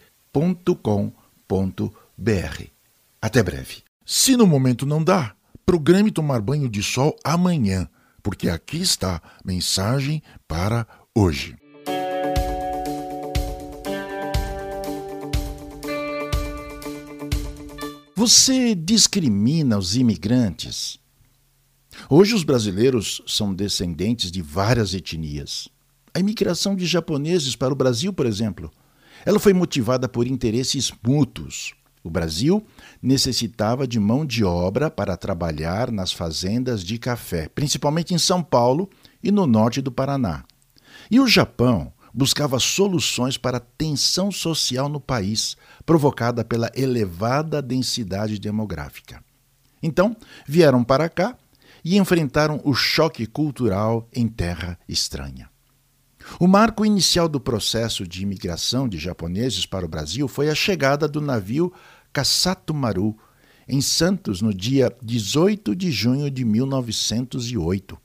[3.21, 3.83] Até breve.
[4.03, 5.35] Se no momento não dá,
[5.67, 7.87] programe tomar banho de sol amanhã
[8.23, 11.57] porque aqui está mensagem para hoje.
[18.15, 20.97] Você discrimina os imigrantes?
[22.09, 25.67] Hoje os brasileiros são descendentes de várias etnias.
[26.13, 28.71] A imigração de japoneses para o Brasil, por exemplo,
[29.25, 31.73] ela foi motivada por interesses mútuos.
[32.03, 32.65] O Brasil
[33.01, 38.89] necessitava de mão de obra para trabalhar nas fazendas de café, principalmente em São Paulo
[39.23, 40.43] e no norte do Paraná.
[41.09, 48.37] E o Japão buscava soluções para a tensão social no país, provocada pela elevada densidade
[48.37, 49.23] demográfica.
[49.81, 51.35] Então, vieram para cá
[51.83, 55.49] e enfrentaram o choque cultural em terra estranha.
[56.39, 61.07] O marco inicial do processo de imigração de japoneses para o Brasil foi a chegada
[61.07, 61.73] do navio
[62.73, 63.17] Maru,
[63.67, 67.97] em Santos, no dia 18 de junho de 1908.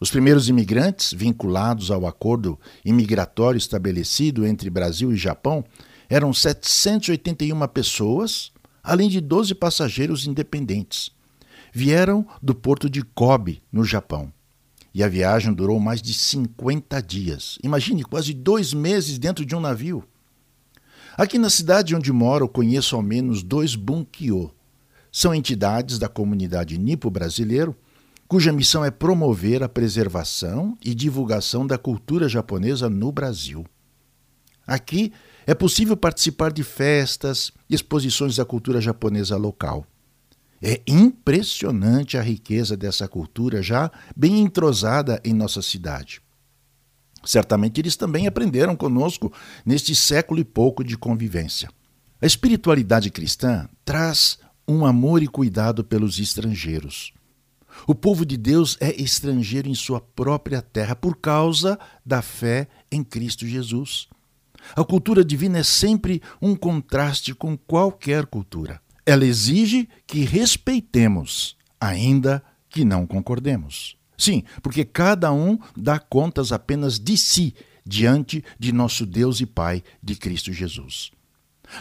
[0.00, 5.64] Os primeiros imigrantes vinculados ao acordo imigratório estabelecido entre Brasil e Japão
[6.08, 11.10] eram 781 pessoas, além de 12 passageiros independentes.
[11.72, 14.32] Vieram do porto de Kobe, no Japão
[14.98, 17.56] e a viagem durou mais de 50 dias.
[17.62, 20.02] Imagine, quase dois meses dentro de um navio.
[21.18, 24.52] Aqui na cidade onde moro, conheço ao menos dois Bunkyo.
[25.10, 27.74] São entidades da comunidade nipo-brasileiro,
[28.28, 33.66] cuja missão é promover a preservação e divulgação da cultura japonesa no Brasil.
[34.64, 35.12] Aqui
[35.44, 39.84] é possível participar de festas e exposições da cultura japonesa local.
[40.62, 46.22] É impressionante a riqueza dessa cultura já bem entrosada em nossa cidade.
[47.28, 49.32] Certamente eles também aprenderam conosco
[49.64, 51.68] neste século e pouco de convivência.
[52.22, 57.12] A espiritualidade cristã traz um amor e cuidado pelos estrangeiros.
[57.86, 63.04] O povo de Deus é estrangeiro em sua própria terra por causa da fé em
[63.04, 64.08] Cristo Jesus.
[64.74, 72.44] A cultura divina é sempre um contraste com qualquer cultura ela exige que respeitemos, ainda
[72.68, 73.96] que não concordemos.
[74.18, 77.54] Sim, porque cada um dá contas apenas de si
[77.86, 81.12] diante de nosso Deus e Pai de Cristo Jesus.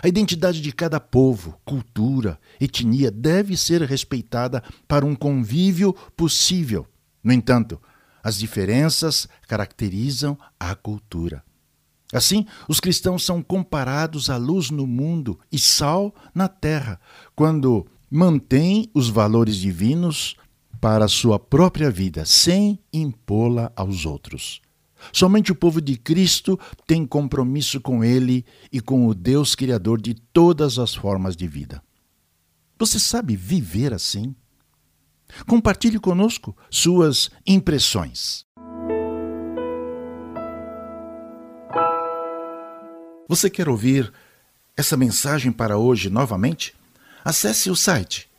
[0.03, 6.85] A identidade de cada povo, cultura, etnia deve ser respeitada para um convívio possível.
[7.23, 7.81] No entanto,
[8.23, 11.43] as diferenças caracterizam a cultura.
[12.13, 16.99] Assim, os cristãos são comparados à luz no mundo e sal na terra,
[17.35, 20.35] quando mantêm os valores divinos
[20.79, 24.61] para a sua própria vida, sem impô-la aos outros.
[25.13, 30.13] Somente o povo de Cristo tem compromisso com Ele e com o Deus Criador de
[30.13, 31.81] todas as formas de vida.
[32.79, 34.35] Você sabe viver assim?
[35.47, 38.45] Compartilhe conosco suas impressões.
[43.27, 44.11] Você quer ouvir
[44.75, 46.73] essa mensagem para hoje novamente?
[47.25, 48.29] Acesse o site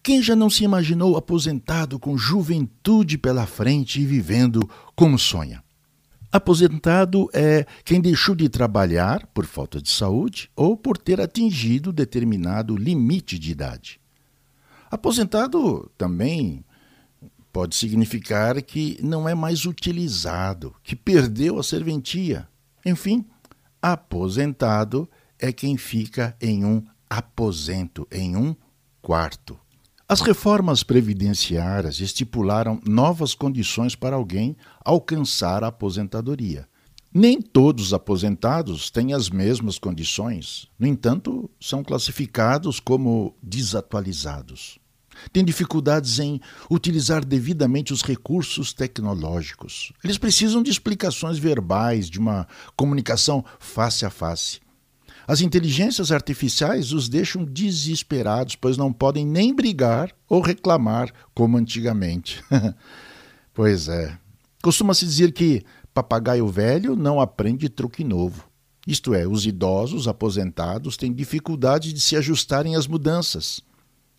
[0.04, 5.64] Quem já não se imaginou aposentado com juventude pela frente e vivendo como sonha?
[6.32, 12.78] Aposentado é quem deixou de trabalhar por falta de saúde ou por ter atingido determinado
[12.78, 14.00] limite de idade.
[14.92, 16.64] Aposentado também
[17.52, 22.48] pode significar que não é mais utilizado, que perdeu a serventia.
[22.86, 23.26] Enfim,
[23.82, 25.10] aposentado
[25.40, 28.56] é quem fica em um aposento, em um
[29.02, 29.60] quarto.
[30.12, 36.68] As reformas previdenciárias estipularam novas condições para alguém alcançar a aposentadoria.
[37.14, 44.80] Nem todos os aposentados têm as mesmas condições, no entanto, são classificados como desatualizados.
[45.32, 46.42] Têm dificuldades em
[46.72, 49.94] utilizar devidamente os recursos tecnológicos.
[50.04, 54.60] Eles precisam de explicações verbais, de uma comunicação face a face.
[55.30, 62.44] As inteligências artificiais os deixam desesperados, pois não podem nem brigar ou reclamar como antigamente.
[63.54, 64.18] pois é.
[64.60, 65.64] Costuma-se dizer que
[65.94, 68.50] papagaio velho não aprende truque novo.
[68.88, 73.62] Isto é, os idosos aposentados têm dificuldade de se ajustarem às mudanças.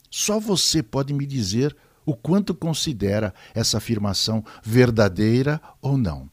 [0.09, 6.31] Só você pode me dizer o quanto considera essa afirmação verdadeira ou não.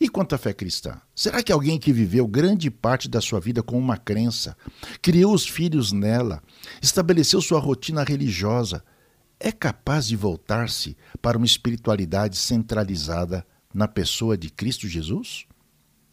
[0.00, 1.00] E quanto à fé cristã?
[1.14, 4.56] Será que alguém que viveu grande parte da sua vida com uma crença,
[5.02, 6.40] criou os filhos nela,
[6.80, 8.84] estabeleceu sua rotina religiosa,
[9.40, 13.44] é capaz de voltar-se para uma espiritualidade centralizada
[13.74, 15.46] na pessoa de Cristo Jesus?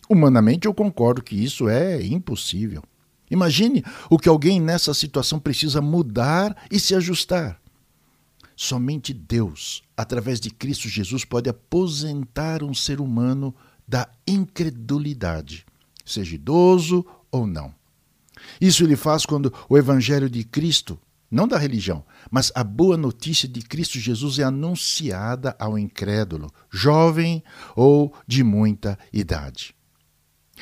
[0.10, 2.84] Humanamente, eu concordo que isso é impossível.
[3.30, 7.60] Imagine o que alguém nessa situação precisa mudar e se ajustar.
[8.56, 13.54] Somente Deus, através de Cristo Jesus, pode aposentar um ser humano
[13.88, 15.66] da incredulidade,
[16.06, 17.74] seja idoso ou não.
[18.60, 23.48] Isso ele faz quando o Evangelho de Cristo, não da religião, mas a boa notícia
[23.48, 27.44] de Cristo Jesus é anunciada ao incrédulo, jovem
[27.76, 29.76] ou de muita idade.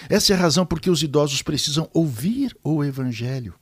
[0.10, 3.54] Essa é a razão por que os idosos precisam ouvir o Evangelho.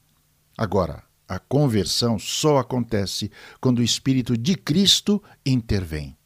[0.57, 6.17] Agora, a conversão só acontece quando o Espírito de Cristo intervém.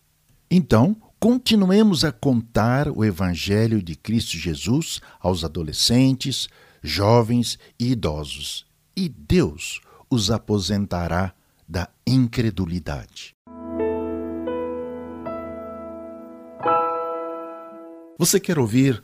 [0.50, 6.48] Então, continuemos a contar o Evangelho de Cristo Jesus aos adolescentes,
[6.82, 11.34] jovens e idosos, e Deus os aposentará
[11.68, 13.36] da incredulidade.
[18.18, 19.04] Você quer ouvir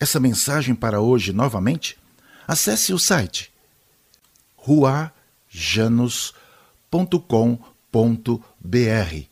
[0.00, 1.98] essa mensagem para hoje novamente?
[2.46, 3.52] Acesse o site
[4.56, 6.30] ruajanus.com.br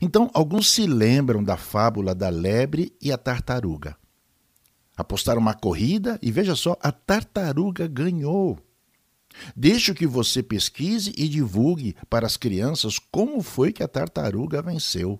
[0.00, 3.96] Então, alguns se lembram da fábula da lebre e a tartaruga.
[4.96, 8.58] Apostaram uma corrida e veja só, a tartaruga ganhou.
[9.56, 15.18] Deixo que você pesquise e divulgue para as crianças como foi que a tartaruga venceu.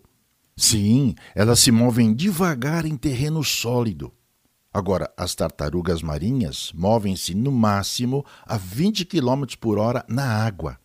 [0.63, 4.13] Sim, elas se movem devagar em terreno sólido.
[4.73, 10.79] Agora, as tartarugas marinhas movem-se no máximo a 20 km por hora na água.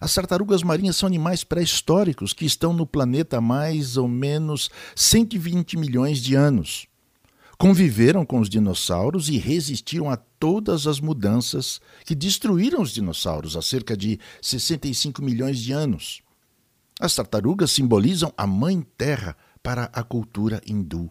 [0.00, 5.76] As tartarugas marinhas são animais pré-históricos que estão no planeta há mais ou menos 120
[5.78, 6.88] milhões de anos.
[7.56, 13.62] Conviveram com os dinossauros e resistiram a todas as mudanças que destruíram os dinossauros há
[13.62, 16.22] cerca de 65 milhões de anos.
[17.00, 21.10] As tartarugas simbolizam a Mãe Terra para a cultura hindu.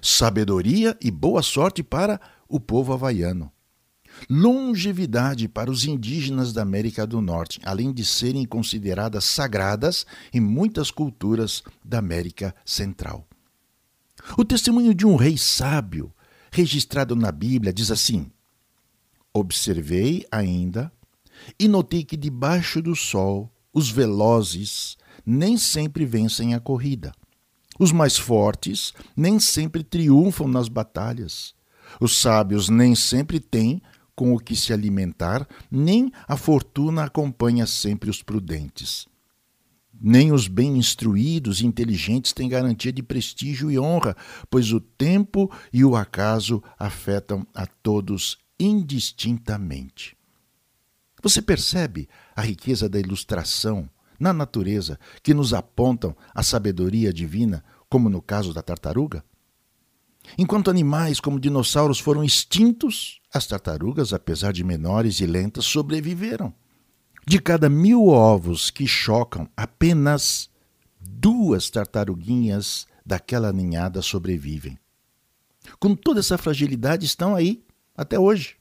[0.00, 3.50] Sabedoria e boa sorte para o povo havaiano.
[4.30, 10.92] Longevidade para os indígenas da América do Norte, além de serem consideradas sagradas em muitas
[10.92, 13.26] culturas da América Central.
[14.38, 16.14] O testemunho de um rei sábio,
[16.52, 18.30] registrado na Bíblia, diz assim:
[19.34, 20.92] Observei ainda
[21.58, 27.12] e notei que debaixo do sol os velozes nem sempre vencem a corrida.
[27.78, 31.54] Os mais fortes nem sempre triunfam nas batalhas.
[32.00, 33.80] Os sábios nem sempre têm
[34.14, 39.06] com o que se alimentar, nem a fortuna acompanha sempre os prudentes.
[40.04, 44.16] Nem os bem instruídos e inteligentes têm garantia de prestígio e honra,
[44.50, 50.16] pois o tempo e o acaso afetam a todos indistintamente.
[51.22, 58.08] Você percebe a riqueza da ilustração na natureza que nos apontam a sabedoria divina, como
[58.08, 59.24] no caso da tartaruga?
[60.36, 66.52] Enquanto animais como dinossauros foram extintos, as tartarugas, apesar de menores e lentas, sobreviveram.
[67.26, 70.50] De cada mil ovos que chocam, apenas
[71.00, 74.78] duas tartaruguinhas daquela ninhada sobrevivem.
[75.78, 77.64] Com toda essa fragilidade, estão aí
[77.96, 78.56] até hoje.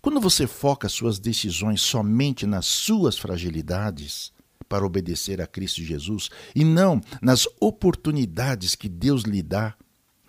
[0.00, 4.32] Quando você foca suas decisões somente nas suas fragilidades
[4.68, 9.74] para obedecer a Cristo Jesus e não nas oportunidades que Deus lhe dá,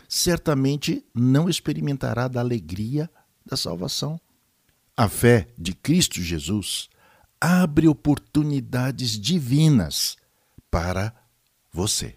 [0.07, 3.09] certamente não experimentará da alegria
[3.45, 4.19] da salvação.
[4.95, 6.89] A fé de Cristo Jesus
[7.39, 10.17] abre oportunidades divinas
[10.71, 11.13] para
[11.71, 12.15] você.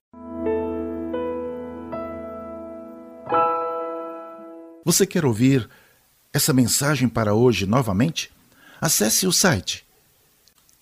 [4.84, 5.68] Você quer ouvir
[6.32, 8.30] essa mensagem para hoje novamente?
[8.80, 9.84] Acesse o site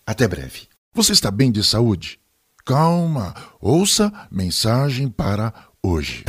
[0.06, 0.68] Até breve.
[0.92, 2.18] Você está bem de saúde?
[2.64, 6.24] Calma, ouça mensagem para hoje.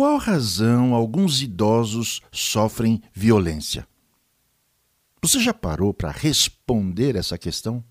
[0.00, 3.86] Qual razão alguns idosos sofrem violência?
[5.20, 7.84] Você já parou para responder essa questão?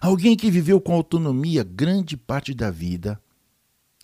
[0.00, 3.20] Alguém que viveu com autonomia grande parte da vida,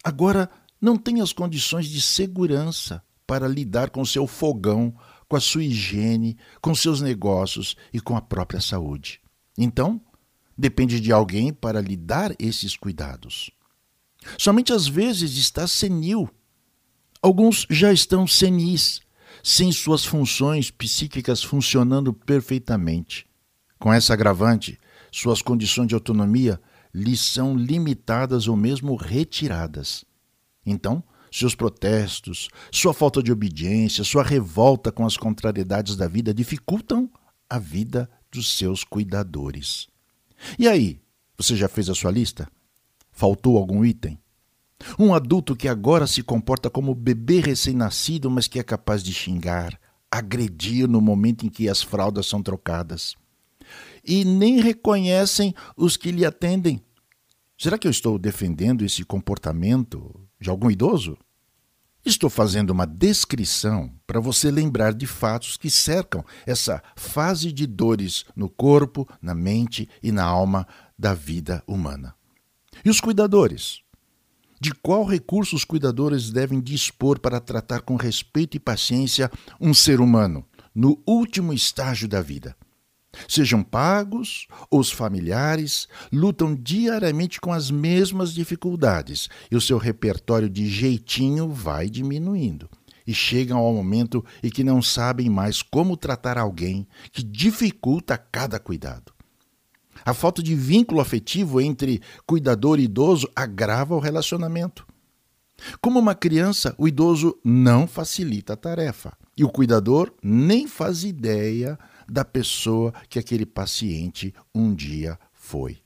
[0.05, 4.95] agora não tem as condições de segurança para lidar com seu fogão,
[5.27, 9.19] com a sua higiene, com seus negócios e com a própria saúde.
[9.57, 9.99] Então,
[10.59, 13.51] depende de alguém para lhe dar esses cuidados.
[14.37, 16.29] Somente às vezes está senil
[17.21, 19.01] Alguns já estão senis,
[19.43, 23.27] sem suas funções psíquicas funcionando perfeitamente.
[23.79, 24.79] Com essa agravante,
[25.11, 26.61] suas condições de autonomia
[26.95, 30.05] lhes são limitadas ou mesmo retiradas.
[30.65, 37.11] Então, seus protestos, sua falta de obediência, sua revolta com as contrariedades da vida dificultam
[37.49, 39.89] a vida dos seus cuidadores.
[40.59, 41.01] E aí,
[41.37, 42.49] você já fez a sua lista?
[43.11, 44.19] Faltou algum item?
[44.99, 49.79] Um adulto que agora se comporta como bebê recém-nascido, mas que é capaz de xingar,
[50.11, 53.17] agredir no momento em que as fraldas são trocadas.
[54.05, 56.81] E nem reconhecem os que lhe atendem.
[57.57, 61.19] Será que eu estou defendendo esse comportamento de algum idoso?
[62.05, 68.25] Estou fazendo uma descrição para você lembrar de fatos que cercam essa fase de dores
[68.35, 70.67] no corpo, na mente e na alma
[70.97, 72.15] da vida humana.
[72.85, 73.83] E os cuidadores?
[74.61, 79.31] De qual recurso os cuidadores devem dispor para tratar com respeito e paciência
[79.61, 80.45] um ser humano
[80.75, 82.57] no último estágio da vida.
[83.27, 90.69] Sejam pagos os familiares, lutam diariamente com as mesmas dificuldades e o seu repertório de
[90.69, 92.69] jeitinho vai diminuindo.
[93.07, 98.61] E chegam ao momento em que não sabem mais como tratar alguém que dificulta cada
[98.61, 99.18] cuidado.
[100.09, 104.87] A falta de vínculo afetivo entre cuidador e idoso agrava o relacionamento.
[105.83, 111.79] Como uma criança, o idoso não facilita a tarefa e o cuidador nem faz ideia
[112.09, 115.77] da pessoa que aquele paciente um dia foi.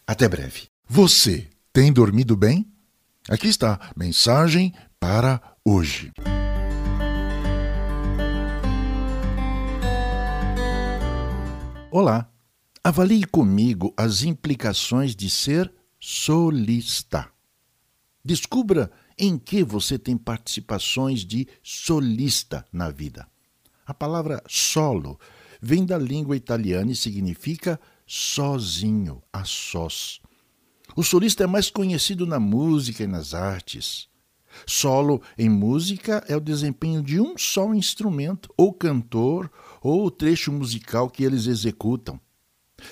[0.06, 0.68] Até breve.
[0.88, 2.66] Você tem dormido bem?
[3.28, 6.12] Aqui está mensagem para hoje.
[11.90, 12.30] Olá.
[12.84, 17.28] Avalie comigo as implicações de ser solista.
[18.24, 23.26] Descubra em que você tem participações de solista na vida.
[23.86, 25.18] A palavra solo
[25.60, 30.20] vem da língua italiana e significa sozinho, a sós.
[30.94, 34.08] O solista é mais conhecido na música e nas artes.
[34.66, 39.50] Solo em música é o desempenho de um só instrumento, ou cantor,
[39.82, 42.18] ou trecho musical que eles executam.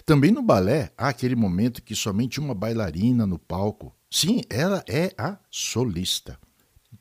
[0.04, 3.94] Também no balé há aquele momento que somente uma bailarina no palco.
[4.16, 6.38] Sim, ela é a solista.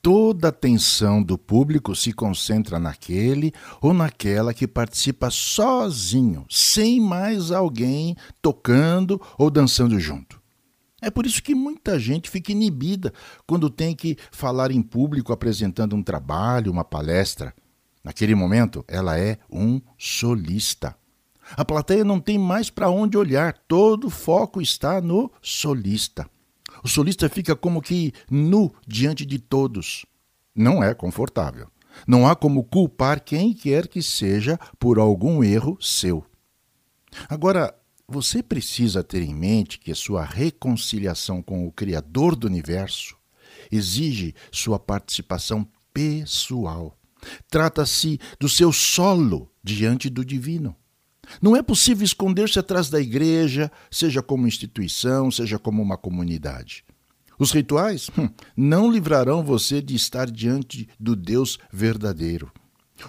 [0.02, 7.52] Toda a atenção do público se concentra naquele ou naquela que participa sozinho, sem mais
[7.52, 10.42] alguém tocando ou dançando junto.
[11.04, 13.14] É por isso que muita gente fica inibida
[13.46, 17.54] quando tem que falar em público apresentando um trabalho, uma palestra.
[18.04, 20.98] Naquele momento, ela é um solista.
[21.56, 26.28] A plateia não tem mais para onde olhar, todo o foco está no solista.
[26.84, 30.06] O solista fica como que nu diante de todos.
[30.54, 31.68] Não é confortável.
[32.08, 36.26] Não há como culpar quem quer que seja por algum erro seu.
[37.30, 37.74] Agora,
[38.08, 43.16] você precisa ter em mente que sua reconciliação com o Criador do universo
[43.72, 46.98] exige sua participação pessoal.
[47.50, 50.76] Trata-se do seu solo diante do divino.
[51.42, 56.84] Não é possível esconder-se atrás da igreja, seja como instituição, seja como uma comunidade.
[57.40, 62.52] Os rituais hum, não livrarão você de estar diante do Deus verdadeiro.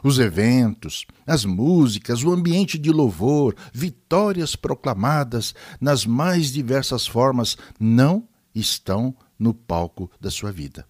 [0.03, 8.27] Os eventos, as músicas, o ambiente de louvor, vitórias proclamadas nas mais diversas formas não
[8.55, 10.87] estão no palco da sua vida.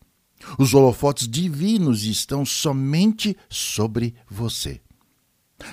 [0.59, 4.81] Os holofotes divinos estão somente sobre você.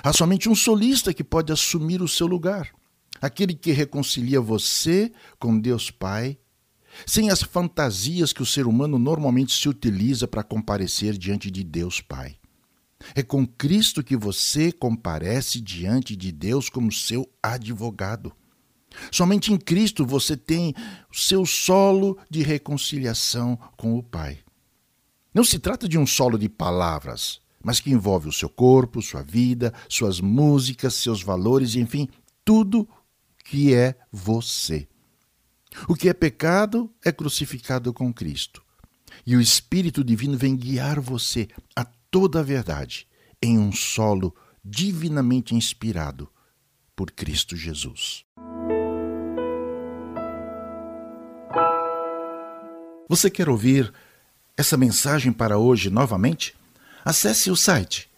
[0.02, 2.70] Há somente um solista que pode assumir o seu lugar,
[3.20, 6.38] aquele que reconcilia você com Deus Pai,
[7.06, 12.00] sem as fantasias que o ser humano normalmente se utiliza para comparecer diante de Deus
[12.00, 12.36] Pai.
[13.14, 18.32] É com Cristo que você comparece diante de Deus como seu advogado.
[19.10, 20.74] Somente em Cristo você tem
[21.10, 24.38] o seu solo de reconciliação com o Pai.
[25.34, 29.22] Não se trata de um solo de palavras, mas que envolve o seu corpo, sua
[29.22, 32.08] vida, suas músicas, seus valores, enfim,
[32.44, 32.88] tudo
[33.44, 34.88] que é você.
[35.88, 38.62] O que é pecado é crucificado com Cristo.
[39.26, 43.06] E o Espírito Divino vem guiar você a toda a verdade
[43.42, 44.34] em um solo
[44.64, 46.28] divinamente inspirado
[46.94, 48.24] por Cristo Jesus.
[53.08, 53.92] Você quer ouvir
[54.56, 56.54] essa mensagem para hoje novamente?
[57.04, 58.08] Acesse o site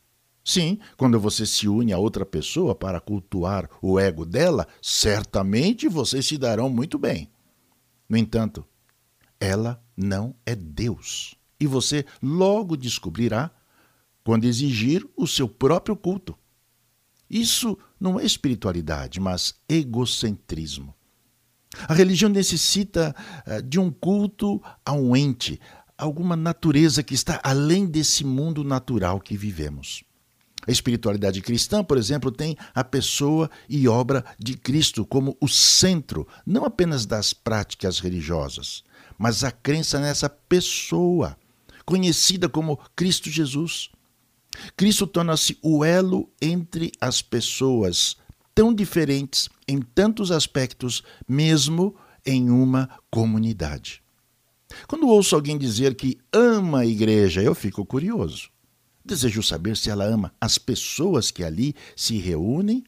[0.43, 6.25] Sim, quando você se une a outra pessoa para cultuar o ego dela, certamente vocês
[6.25, 7.31] se darão muito bem.
[8.09, 8.65] No entanto,
[9.41, 11.35] ela não é Deus.
[11.59, 13.51] E você logo descobrirá
[14.23, 16.37] quando exigir o seu próprio culto.
[17.29, 20.95] Isso não é espiritualidade, mas egocentrismo.
[21.89, 23.15] A religião necessita
[23.47, 25.61] uh, de um culto a um ente,
[25.97, 30.03] alguma natureza que está além desse mundo natural que vivemos.
[30.67, 36.27] A espiritualidade cristã, por exemplo, tem a pessoa e obra de Cristo como o centro,
[36.45, 38.83] não apenas das práticas religiosas,
[39.21, 41.37] mas a crença nessa pessoa,
[41.85, 43.91] conhecida como Cristo Jesus.
[44.75, 48.17] Cristo torna-se o elo entre as pessoas,
[48.55, 51.95] tão diferentes em tantos aspectos, mesmo
[52.25, 54.03] em uma comunidade.
[54.89, 58.49] Quando ouço alguém dizer que ama a igreja, eu fico curioso.
[59.05, 62.85] Desejo saber se ela ama as pessoas que ali se reúnem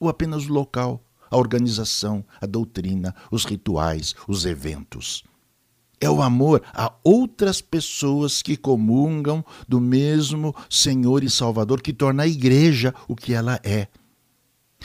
[0.00, 5.24] ou apenas o local, a organização, a doutrina, os rituais, os eventos.
[6.00, 12.22] É o amor a outras pessoas que comungam do mesmo Senhor e Salvador que torna
[12.22, 13.88] a igreja o que ela é.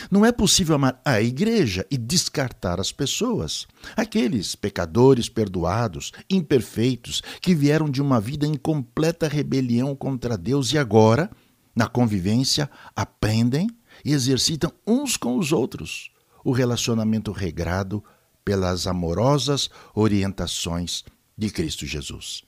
[0.09, 7.53] Não é possível amar a igreja e descartar as pessoas, aqueles pecadores perdoados, imperfeitos, que
[7.53, 11.29] vieram de uma vida em completa rebelião contra Deus e agora,
[11.75, 13.69] na convivência, aprendem
[14.03, 16.11] e exercitam uns com os outros
[16.43, 18.03] o relacionamento regrado
[18.43, 21.03] pelas amorosas orientações
[21.37, 22.43] de Cristo Jesus.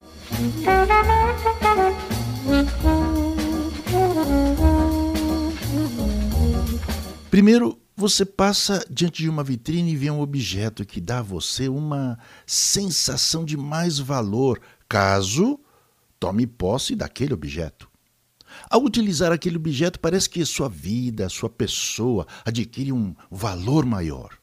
[7.39, 11.69] Primeiro, você passa diante de uma vitrine e vê um objeto que dá a você
[11.69, 15.61] uma sensação de mais valor, caso
[16.19, 17.89] tome posse daquele objeto.
[18.69, 24.37] Ao utilizar aquele objeto, parece que sua vida, sua pessoa adquire um valor maior.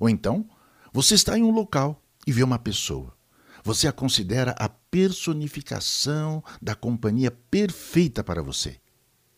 [0.00, 0.48] Ou então,
[0.90, 3.14] você está em um local e vê uma pessoa.
[3.62, 8.80] Você a considera a personificação da companhia perfeita para você.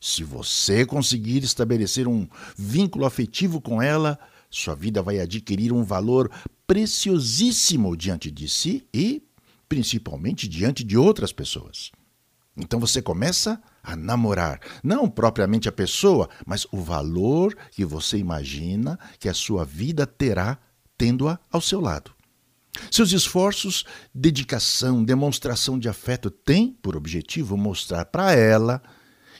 [0.01, 2.27] Se você conseguir estabelecer um
[2.57, 6.31] vínculo afetivo com ela, sua vida vai adquirir um valor
[6.67, 9.23] preciosíssimo diante de si e,
[9.69, 11.93] principalmente, diante de outras pessoas.
[12.57, 18.99] Então você começa a namorar, não propriamente a pessoa, mas o valor que você imagina
[19.19, 20.59] que a sua vida terá
[20.97, 22.13] tendo-a ao seu lado.
[22.91, 23.85] Seus esforços,
[24.15, 28.83] dedicação, demonstração de afeto têm por objetivo mostrar para ela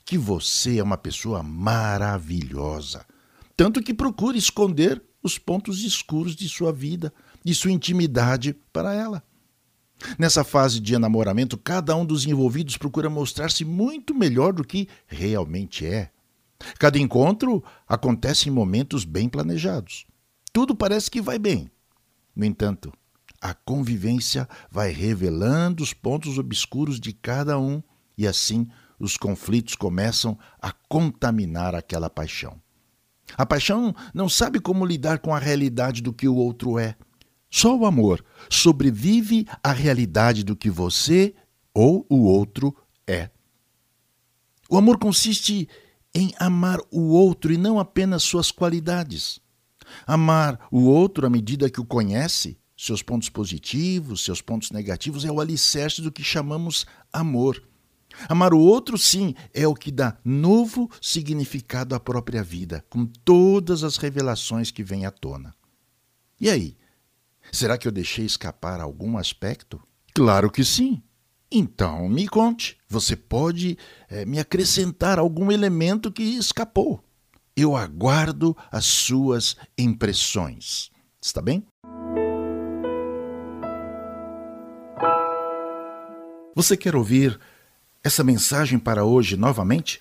[0.05, 3.05] que você é uma pessoa maravilhosa.
[3.57, 7.13] Tanto que procure esconder os pontos escuros de sua vida,
[7.45, 9.23] de sua intimidade para ela.
[10.19, 15.85] Nessa fase de enamoramento, cada um dos envolvidos procura mostrar-se muito melhor do que realmente
[15.85, 16.11] é.
[16.79, 20.07] Cada encontro acontece em momentos bem planejados.
[20.53, 21.71] Tudo parece que vai bem.
[22.35, 22.93] No entanto,
[23.41, 27.83] a convivência vai revelando os pontos obscuros de cada um
[28.17, 28.69] e assim
[29.01, 32.61] os conflitos começam a contaminar aquela paixão.
[33.37, 36.97] A paixão não sabe como lidar com a realidade do que o outro é.
[37.51, 41.35] Só o amor sobrevive à realidade do que você
[41.75, 42.77] ou o outro
[43.07, 43.31] é.
[44.69, 45.69] O amor consiste
[46.15, 49.41] em amar o outro e não apenas suas qualidades.
[50.07, 55.31] Amar o outro à medida que o conhece, seus pontos positivos, seus pontos negativos, é
[55.31, 57.63] o alicerce do que chamamos amor.
[58.29, 63.85] Amar o outro, sim, é o que dá novo significado à própria vida, com todas
[63.85, 65.55] as revelações que vêm à tona.
[66.41, 66.77] E aí?
[67.53, 69.81] Será que eu deixei escapar algum aspecto?
[70.15, 71.03] Claro que sim.
[71.51, 72.79] Então, me conte.
[72.89, 73.77] Você pode
[74.09, 77.03] é, me acrescentar algum elemento que escapou.
[77.57, 80.91] Eu aguardo as suas impressões.
[81.21, 81.67] Está bem?
[86.55, 87.39] Você quer ouvir
[88.03, 90.01] essa mensagem para hoje novamente?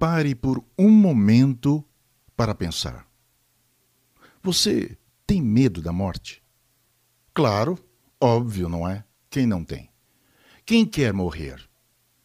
[0.00, 1.84] Pare por um momento
[2.34, 3.06] para pensar.
[4.42, 4.96] Você
[5.26, 6.42] tem medo da morte?
[7.34, 7.78] Claro,
[8.18, 9.04] óbvio, não é?
[9.28, 9.90] Quem não tem?
[10.64, 11.60] Quem quer morrer?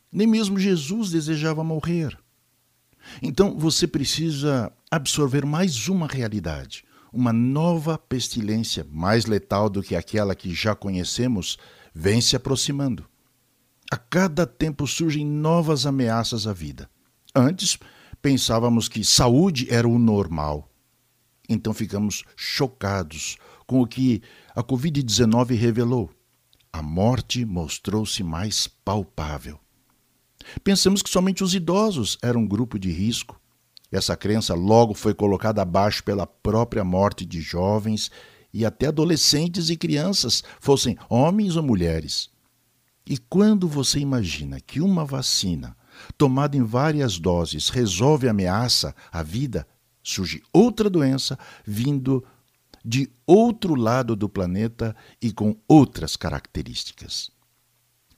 [0.09, 2.17] Nem mesmo Jesus desejava morrer.
[3.21, 10.34] Então você precisa absorver mais uma realidade, uma nova pestilência, mais letal do que aquela
[10.34, 11.57] que já conhecemos,
[11.93, 13.05] vem se aproximando.
[13.91, 16.89] A cada tempo surgem novas ameaças à vida.
[17.36, 17.78] Antes,
[18.22, 20.72] pensávamos que saúde era o normal.
[21.50, 24.22] Então ficamos chocados com o que
[24.56, 26.10] a Covid-19 revelou.
[26.72, 29.60] A morte mostrou-se mais palpável.
[30.64, 33.40] Pensamos que somente os idosos eram um grupo de risco.
[33.92, 38.12] Essa crença logo foi colocada abaixo pela própria morte de jovens
[38.54, 42.30] e até adolescentes e crianças, fossem homens ou mulheres.
[43.06, 45.76] E quando você imagina que uma vacina,
[46.18, 49.68] tomada em várias doses, resolve a ameaça à vida,
[50.04, 52.24] surge outra doença vindo
[52.84, 57.32] de outro lado do planeta e com outras características.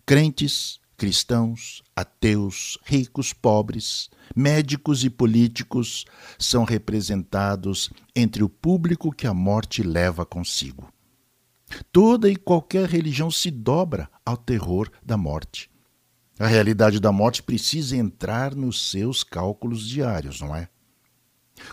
[0.05, 6.05] Crentes, cristãos, ateus, ricos, pobres, médicos e políticos
[6.38, 10.91] são representados entre o público que a morte leva consigo.
[11.91, 15.69] Toda e qualquer religião se dobra ao terror da morte.
[16.39, 20.69] A realidade da morte precisa entrar nos seus cálculos diários, não é?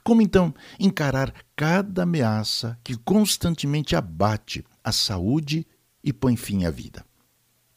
[0.03, 5.67] Como então encarar cada ameaça que constantemente abate a saúde
[6.03, 7.05] e põe fim à vida?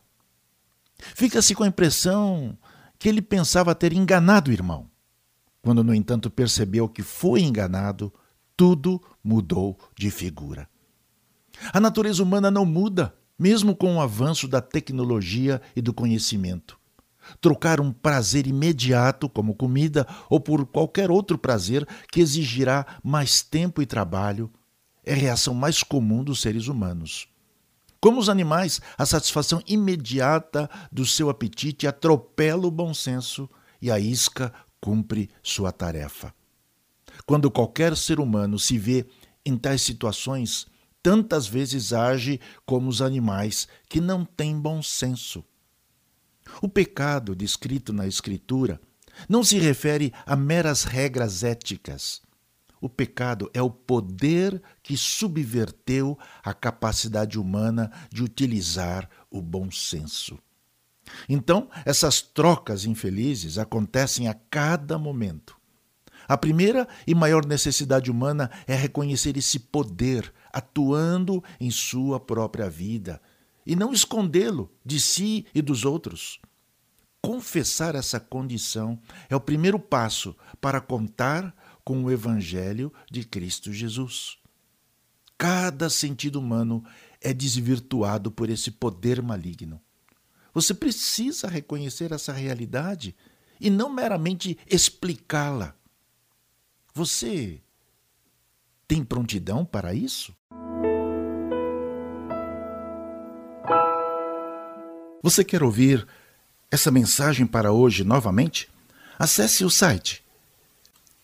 [1.15, 2.59] Fica-se com a impressão
[2.99, 4.90] que ele pensava ter enganado o irmão.
[5.62, 8.12] Quando, no entanto, percebeu que foi enganado,
[8.57, 10.69] tudo mudou de figura.
[11.73, 16.77] A natureza humana não muda mesmo com o avanço da tecnologia e do conhecimento.
[17.40, 23.82] Trocar um prazer imediato, como comida, ou por qualquer outro prazer que exigirá mais tempo
[23.82, 24.50] e trabalho,
[25.05, 27.28] é a reação mais comum dos seres humanos.
[28.00, 33.48] Como os animais, a satisfação imediata do seu apetite atropela o bom senso
[33.82, 36.32] e a isca cumpre sua tarefa.
[37.26, 39.06] Quando qualquer ser humano se vê
[39.44, 40.66] em tais situações,
[41.02, 45.44] tantas vezes age como os animais que não têm bom senso.
[46.62, 48.81] O pecado descrito na Escritura
[49.29, 52.20] não se refere a meras regras éticas.
[52.81, 60.39] O pecado é o poder que subverteu a capacidade humana de utilizar o bom senso.
[61.29, 65.57] Então, essas trocas infelizes acontecem a cada momento.
[66.29, 73.20] A primeira e maior necessidade humana é reconhecer esse poder atuando em sua própria vida
[73.69, 76.40] e não escondê-lo de si e dos outros.
[77.20, 81.55] Confessar essa condição é o primeiro passo para contar
[81.85, 84.39] com o Evangelho de Cristo Jesus.
[85.36, 86.82] Cada sentido humano
[87.20, 89.78] é desvirtuado por esse poder maligno.
[90.55, 93.15] Você precisa reconhecer essa realidade
[93.61, 95.74] e não meramente explicá-la.
[96.95, 97.61] Você
[98.86, 100.35] tem prontidão para isso?
[105.23, 106.07] Você quer ouvir
[106.70, 108.69] essa mensagem para hoje novamente?
[109.19, 110.23] Acesse o site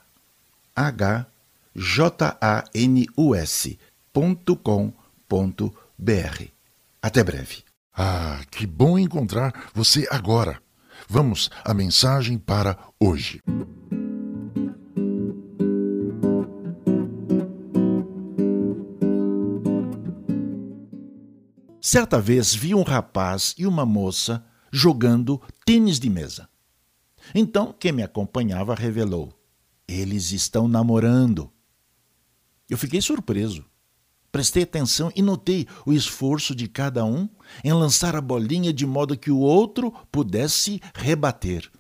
[0.75, 1.27] H
[1.75, 5.07] J A N U S.com.br
[5.99, 6.49] br.
[7.01, 7.65] Até breve.
[7.95, 10.61] Ah, que bom encontrar você agora.
[11.09, 13.41] Vamos à mensagem para hoje.
[21.89, 26.49] Certa vez vi um rapaz e uma moça jogando tênis de mesa.
[27.33, 29.33] Então, quem me acompanhava revelou:
[29.87, 31.49] eles estão namorando.
[32.69, 33.65] Eu fiquei surpreso.
[34.33, 37.29] Prestei atenção e notei o esforço de cada um
[37.63, 41.71] em lançar a bolinha de modo que o outro pudesse rebater.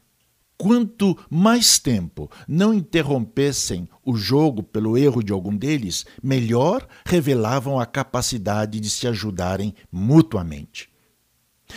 [0.58, 7.84] Quanto mais tempo não interrompessem o jogo pelo erro de algum deles, melhor revelavam a
[7.84, 10.88] capacidade de se ajudarem mutuamente.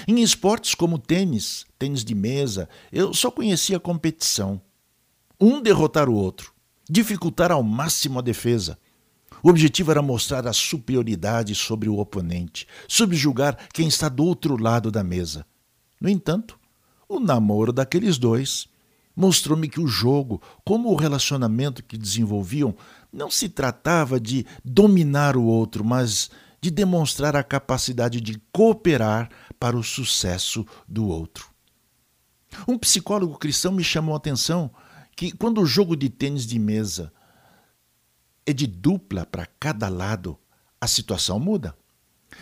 [0.08, 4.62] Em esportes como tênis, tênis de mesa, eu só conhecia a competição.
[5.42, 6.54] Um derrotar o outro,
[6.90, 8.78] dificultar ao máximo a defesa
[9.42, 14.92] o objetivo era mostrar a superioridade sobre o oponente, subjugar quem está do outro lado
[14.92, 15.46] da mesa.
[16.00, 16.59] No entanto,
[17.10, 18.68] o namoro daqueles dois
[19.16, 22.74] mostrou-me que o jogo, como o relacionamento que desenvolviam,
[23.12, 26.30] não se tratava de dominar o outro, mas
[26.62, 29.30] de demonstrar a capacidade de cooperar
[29.60, 31.50] para o sucesso do outro.
[32.68, 34.72] Um psicólogo cristão me chamou a atenção
[35.16, 37.12] que quando o jogo de tênis de mesa
[38.46, 40.38] é de dupla para cada lado,
[40.80, 41.76] a situação muda.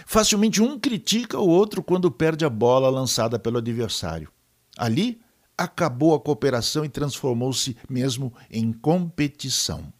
[0.06, 4.31] Facilmente um critica o outro quando perde a bola lançada pelo adversário.
[4.78, 5.22] Ali,
[5.58, 9.91] acabou a cooperação e transformou-se mesmo em competição.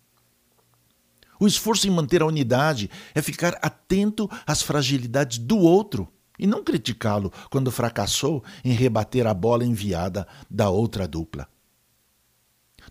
[1.40, 6.64] O esforço em manter a unidade é ficar atento às fragilidades do outro e não
[6.64, 11.48] criticá-lo quando fracassou em rebater a bola enviada da outra dupla.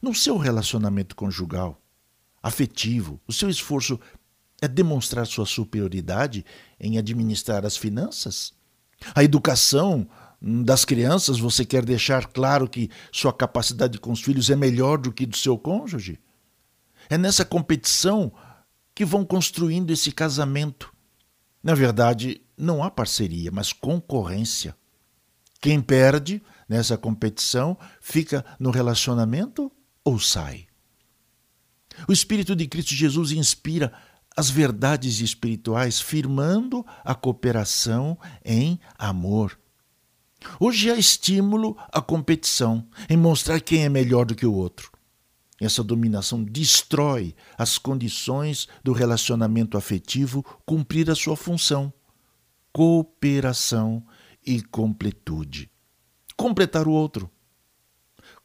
[0.02, 1.80] No seu relacionamento conjugal,
[2.42, 3.98] afetivo, o seu esforço
[4.60, 6.44] é demonstrar sua superioridade
[6.78, 8.52] em administrar as finanças?
[9.14, 10.08] A educação
[10.40, 15.12] das crianças, você quer deixar claro que sua capacidade com os filhos é melhor do
[15.12, 16.20] que do seu cônjuge?
[17.08, 18.32] É nessa competição
[18.94, 20.92] que vão construindo esse casamento.
[21.62, 24.76] Na verdade, não há parceria, mas concorrência.
[25.60, 29.70] Quem perde nessa competição fica no relacionamento
[30.04, 30.66] ou sai.
[32.08, 33.92] O Espírito de Cristo Jesus inspira
[34.36, 39.58] as verdades espirituais, firmando a cooperação em amor.
[40.58, 44.90] Hoje há estímulo à competição, em mostrar quem é melhor do que o outro.
[45.60, 51.92] Essa dominação destrói as condições do relacionamento afetivo cumprir a sua função:
[52.72, 54.04] cooperação
[54.46, 55.70] e completude.
[56.36, 57.30] Completar o outro.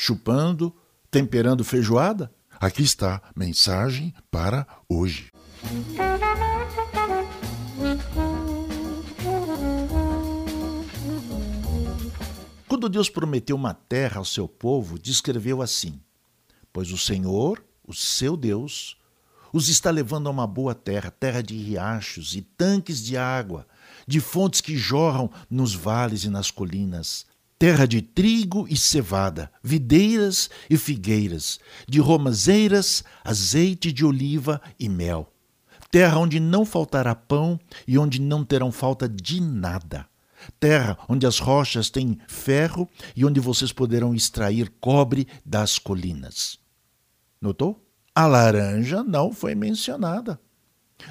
[0.00, 0.72] chupando,
[1.10, 2.32] temperando feijoada?
[2.60, 5.30] Aqui está mensagem para hoje.
[12.66, 16.00] Quando Deus prometeu uma terra ao seu povo, descreveu assim:
[16.72, 18.96] Pois o Senhor, o seu Deus,
[19.52, 23.66] os está levando a uma boa terra, terra de riachos e tanques de água,
[24.06, 27.26] de fontes que jorram nos vales e nas colinas,
[27.58, 31.58] terra de trigo e cevada, videiras e figueiras,
[31.88, 35.32] de romazeiras, azeite de oliva e mel.
[35.90, 40.06] Terra onde não faltará pão e onde não terão falta de nada.
[40.60, 46.58] Terra onde as rochas têm ferro e onde vocês poderão extrair cobre das colinas.
[47.40, 47.84] Notou?
[48.14, 50.40] A laranja não foi mencionada.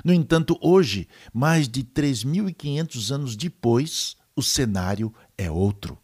[0.04, 5.98] No entanto, hoje, mais de 3.500 anos depois, o cenário é outro.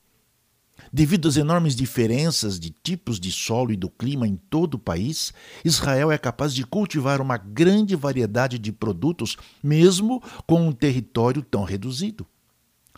[0.95, 5.33] Devido às enormes diferenças de tipos de solo e do clima em todo o país,
[5.65, 11.63] Israel é capaz de cultivar uma grande variedade de produtos, mesmo com um território tão
[11.63, 12.27] reduzido.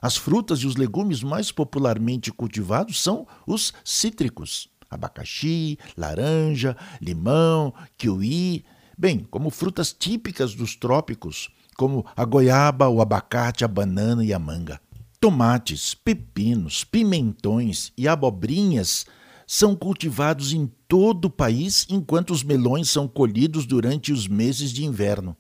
[0.02, 8.66] As frutas e os legumes mais popularmente cultivados são os cítricos: abacaxi, laranja, limão, kiwi,
[8.98, 14.38] bem, como frutas típicas dos trópicos, como a goiaba, o abacate, a banana e a
[14.38, 14.82] manga.
[15.26, 19.08] Tomates, pepinos, pimentões e abobrinhas
[19.48, 24.86] são cultivados em todo o país, enquanto os melões são colhidos durante os meses de
[24.86, 25.36] inverno.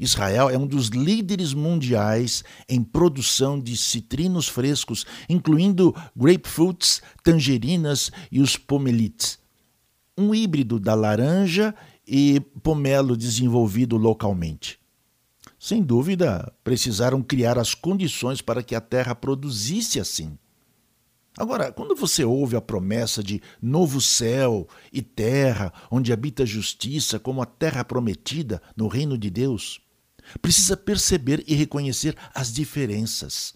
[0.00, 8.40] Israel é um dos líderes mundiais em produção de citrinos frescos, incluindo grapefruits, tangerinas e
[8.40, 9.38] os pomelites.
[10.16, 11.74] Um híbrido da laranja
[12.08, 14.81] e pomelo desenvolvido localmente.
[15.64, 20.36] Sem dúvida, precisaram criar as condições para que a terra produzisse assim.
[21.38, 27.16] Agora, quando você ouve a promessa de novo céu e terra, onde habita a justiça,
[27.16, 29.80] como a terra prometida no reino de Deus,
[30.40, 33.54] precisa perceber e reconhecer as diferenças.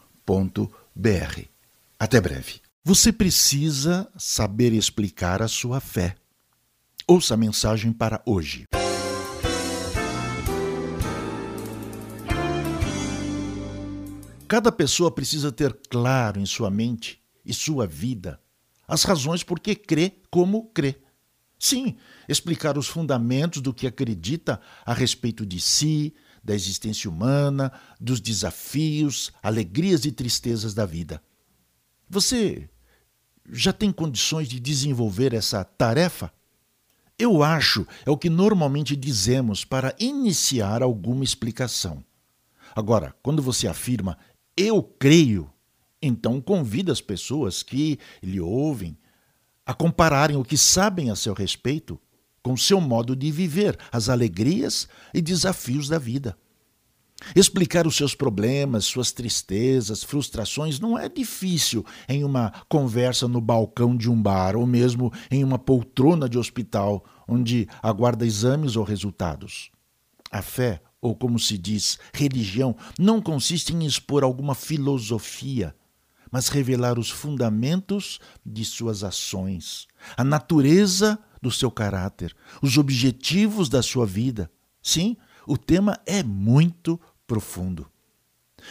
[1.98, 2.60] Até breve.
[2.84, 6.16] Você precisa saber explicar a sua fé.
[7.06, 8.64] Ouça a mensagem para hoje.
[14.46, 18.40] Cada pessoa precisa ter claro em sua mente e sua vida
[18.86, 20.96] as razões por que crê como crê.
[21.58, 21.96] Sim,
[22.28, 26.14] explicar os fundamentos do que acredita a respeito de si,
[26.44, 31.22] da existência humana, dos desafios, alegrias e tristezas da vida.
[32.08, 32.68] Você
[33.50, 36.32] já tem condições de desenvolver essa tarefa?
[37.18, 42.04] Eu acho é o que normalmente dizemos para iniciar alguma explicação.
[42.74, 44.18] Agora, quando você afirma
[44.56, 45.50] eu creio,
[46.00, 48.96] então convida as pessoas que lhe ouvem
[49.66, 52.00] a compararem o que sabem a seu respeito
[52.44, 56.36] com seu modo de viver, as alegrias e desafios da vida.
[57.34, 63.96] Explicar os seus problemas, suas tristezas, frustrações não é difícil em uma conversa no balcão
[63.96, 69.70] de um bar ou mesmo em uma poltrona de hospital onde aguarda exames ou resultados.
[70.30, 75.74] A fé ou como se diz, religião, não consiste em expor alguma filosofia,
[76.30, 83.82] mas revelar os fundamentos de suas ações, a natureza do seu caráter, os objetivos da
[83.82, 84.50] sua vida.
[84.82, 85.14] Sim,
[85.46, 87.86] o tema é muito profundo.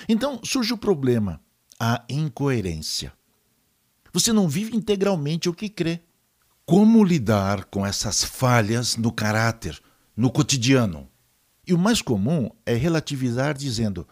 [0.09, 1.39] Então surge o problema,
[1.79, 3.13] a incoerência.
[4.11, 6.01] Você não vive integralmente o que crê.
[6.65, 9.79] Como lidar com essas falhas no caráter,
[10.17, 11.07] no cotidiano?
[11.67, 14.07] E o mais comum é relativizar dizendo: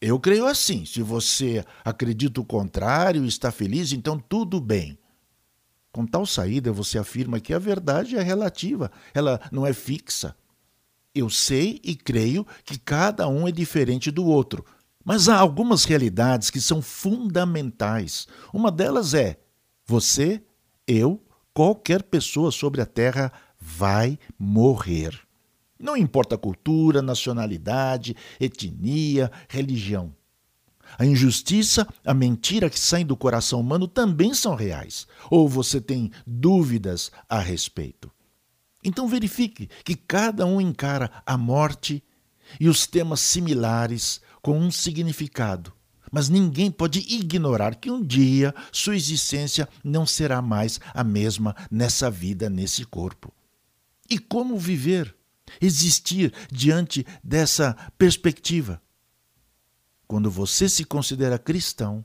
[0.00, 0.84] eu creio assim.
[0.84, 4.96] Se você acredita o contrário está feliz, então tudo bem.
[5.98, 10.36] Com tal saída, você afirma que a verdade é relativa, ela não é fixa.
[11.12, 14.64] Eu sei e creio que cada um é diferente do outro,
[15.04, 18.28] mas há algumas realidades que são fundamentais.
[18.54, 19.40] Uma delas é:
[19.84, 20.40] você,
[20.86, 21.20] eu,
[21.52, 25.18] qualquer pessoa sobre a terra vai morrer.
[25.76, 30.14] Não importa a cultura, nacionalidade, etnia, religião.
[30.96, 35.06] A injustiça, a mentira que saem do coração humano também são reais.
[35.30, 38.10] Ou você tem dúvidas a respeito?
[38.84, 42.02] Então verifique que cada um encara a morte
[42.60, 45.72] e os temas similares com um significado.
[46.10, 52.10] Mas ninguém pode ignorar que um dia sua existência não será mais a mesma nessa
[52.10, 53.32] vida, nesse corpo.
[54.08, 55.18] E como viver?
[55.60, 58.80] existir diante dessa perspectiva.
[60.08, 62.02] Quando você se considera cristão,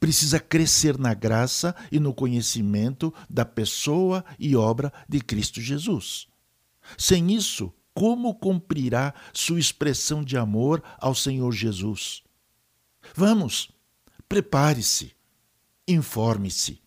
[0.00, 6.26] precisa crescer na graça e no conhecimento da pessoa e obra de Cristo Jesus.
[6.96, 12.22] Sem isso, como cumprirá sua expressão de amor ao Senhor Jesus?
[13.14, 13.70] Vamos,
[14.26, 15.12] prepare-se,
[15.86, 16.80] informe-se,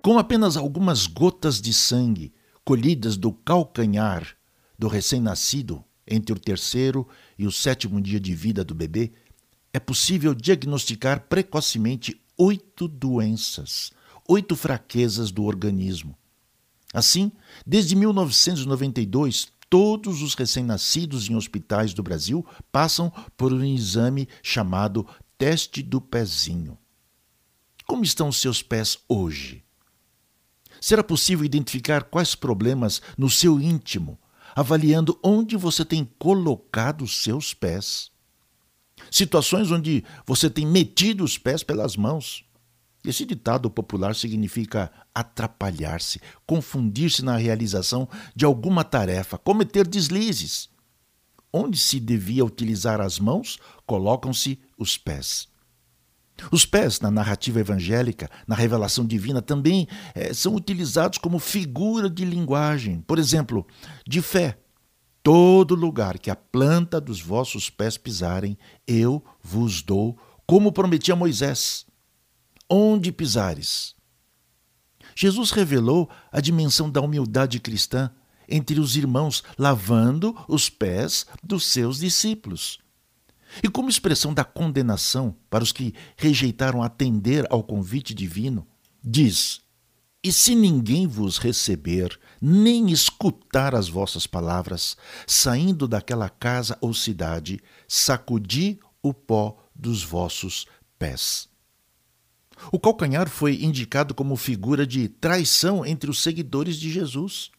[0.06, 2.32] Com apenas algumas gotas de sangue
[2.64, 4.38] colhidas do calcanhar
[4.77, 7.07] do recém-nascido entre o terceiro
[7.40, 9.14] e o sétimo dia de vida do bebê,
[9.73, 13.91] é possível diagnosticar precocemente oito doenças,
[14.27, 16.15] oito fraquezas do organismo.
[16.94, 17.32] Assim,
[17.65, 25.03] desde 1992, todos os recém-nascidos em hospitais do Brasil passam por um exame chamado
[25.36, 26.77] teste do pezinho.
[27.88, 29.65] Como estão seus pés hoje?
[30.86, 34.20] Será possível identificar quais problemas no seu íntimo,
[34.56, 38.12] avaliando onde você tem colocado os seus pés?
[39.10, 42.45] situações onde você tem metido os pés pelas mãos.
[43.03, 50.70] Esse ditado popular significa atrapalhar-se, confundir-se na realização de alguma tarefa, cometer deslizes.
[51.52, 53.57] Onde se devia utilizar as mãos,
[53.88, 55.48] colocam-se os pés.
[56.52, 62.26] Os pés, na narrativa evangélica, na revelação divina, também é, são utilizados como figura de
[62.26, 63.66] linguagem, por exemplo,
[64.06, 64.57] de fé.
[65.24, 71.16] Todo lugar que a planta dos vossos pés pisarem, eu vos dou, como prometi a
[71.16, 71.86] Moisés
[72.70, 73.95] onde pisares.
[75.16, 78.12] Jesus revelou a dimensão da humildade cristã
[78.48, 82.80] entre os irmãos, lavando os pés dos seus discípulos.
[83.64, 88.68] E como expressão da condenação para os que rejeitaram atender ao convite divino,
[89.03, 89.61] diz:
[90.23, 97.60] E se ninguém vos receber, nem escutar as vossas palavras, saindo daquela casa ou cidade,
[97.88, 100.65] sacudi o pó dos vossos
[100.98, 101.49] pés.
[102.72, 107.52] O calcanhar foi indicado como figura de traição entre os seguidores de Jesus.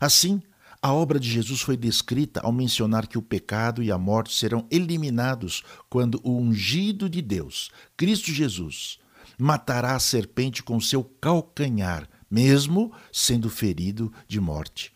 [0.00, 0.42] Assim,
[0.82, 4.66] a obra de Jesus foi descrita ao mencionar que o pecado e a morte serão
[4.68, 8.98] eliminados quando o ungido de Deus, Cristo Jesus,
[9.38, 14.92] matará a serpente com seu calcanhar, mesmo sendo ferido de morte.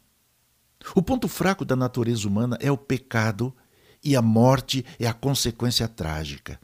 [0.92, 3.54] O ponto fraco da natureza humana é o pecado
[4.02, 6.60] e a morte é a consequência trágica.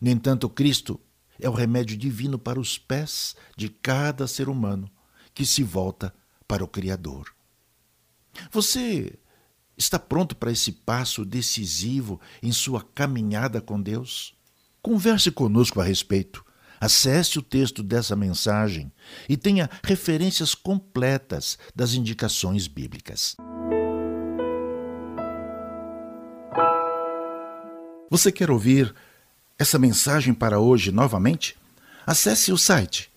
[0.00, 1.00] No entanto, Cristo
[1.40, 4.90] é o remédio divino para os pés de cada ser humano
[5.32, 6.12] que se volta
[6.46, 7.32] para o Criador.
[8.50, 9.18] Você
[9.76, 14.34] está pronto para esse passo decisivo em sua caminhada com Deus?
[14.80, 16.44] Converse conosco a respeito.
[16.80, 18.90] Acesse o texto dessa mensagem
[19.28, 23.36] e tenha referências completas das indicações bíblicas.
[28.10, 28.94] Você quer ouvir
[29.58, 31.56] essa mensagem para hoje novamente,
[32.04, 33.10] acesse o site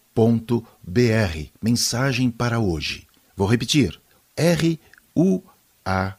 [1.61, 3.07] Mensagem para hoje.
[3.37, 4.01] Vou repetir:
[4.37, 4.79] R
[5.17, 5.43] U
[5.85, 6.15] A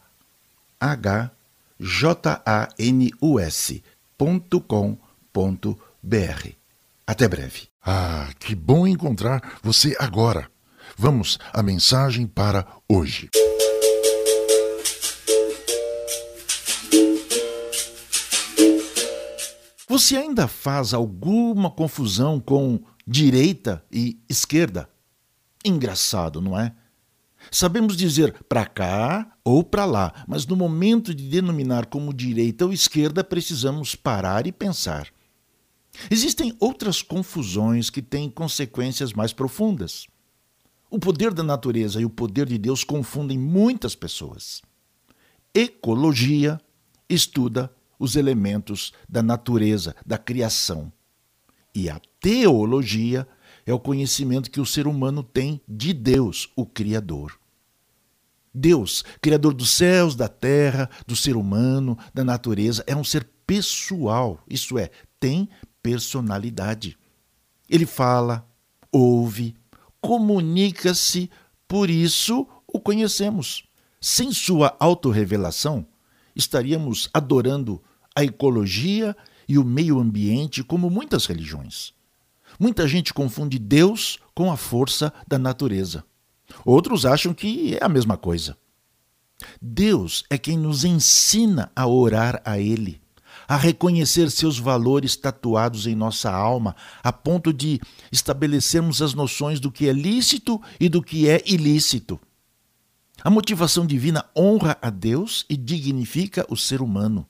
[0.80, 1.32] H
[1.80, 4.98] J A N U S.com.br.
[7.06, 7.70] Até breve.
[7.82, 10.52] Ah, que bom encontrar você agora.
[10.98, 13.30] Vamos à mensagem para hoje.
[19.88, 24.90] Você ainda faz alguma confusão com direita e esquerda?
[25.64, 26.76] Engraçado, não é?
[27.52, 32.74] Sabemos dizer para cá ou para lá, mas no momento de denominar como direita ou
[32.74, 35.08] esquerda, precisamos parar e pensar.
[36.12, 40.08] Existem outras confusões que têm consequências mais profundas.
[40.90, 44.62] O poder da natureza e o poder de Deus confundem muitas pessoas.
[45.54, 46.60] Ecologia
[47.10, 50.92] estuda os elementos da natureza, da criação.
[51.78, 53.28] E a teologia
[53.64, 57.40] é o conhecimento que o ser humano tem de Deus, o Criador.
[58.52, 64.44] Deus, Criador dos céus, da terra, do ser humano, da natureza, é um ser pessoal,
[64.50, 64.90] isso é,
[65.20, 65.48] tem
[65.84, 66.98] personalidade.
[67.70, 68.50] Ele fala,
[68.92, 69.56] ouve,
[70.02, 71.30] comunica-se,
[71.68, 73.66] por isso o conhecemos.
[74.02, 75.86] Sem sua autorrevelação,
[76.36, 77.80] estaríamos adorando
[78.16, 79.16] a ecologia
[79.48, 81.94] e o meio ambiente como muitas religiões.
[82.60, 86.04] Muita gente confunde Deus com a força da natureza.
[86.66, 88.58] Outros acham que é a mesma coisa.
[89.62, 93.00] Deus é quem nos ensina a orar a Ele,
[93.48, 97.80] a reconhecer seus valores tatuados em nossa alma, a ponto de
[98.12, 102.20] estabelecermos as noções do que é lícito e do que é ilícito.
[103.24, 107.28] A motivação divina honra a Deus e dignifica o ser humano.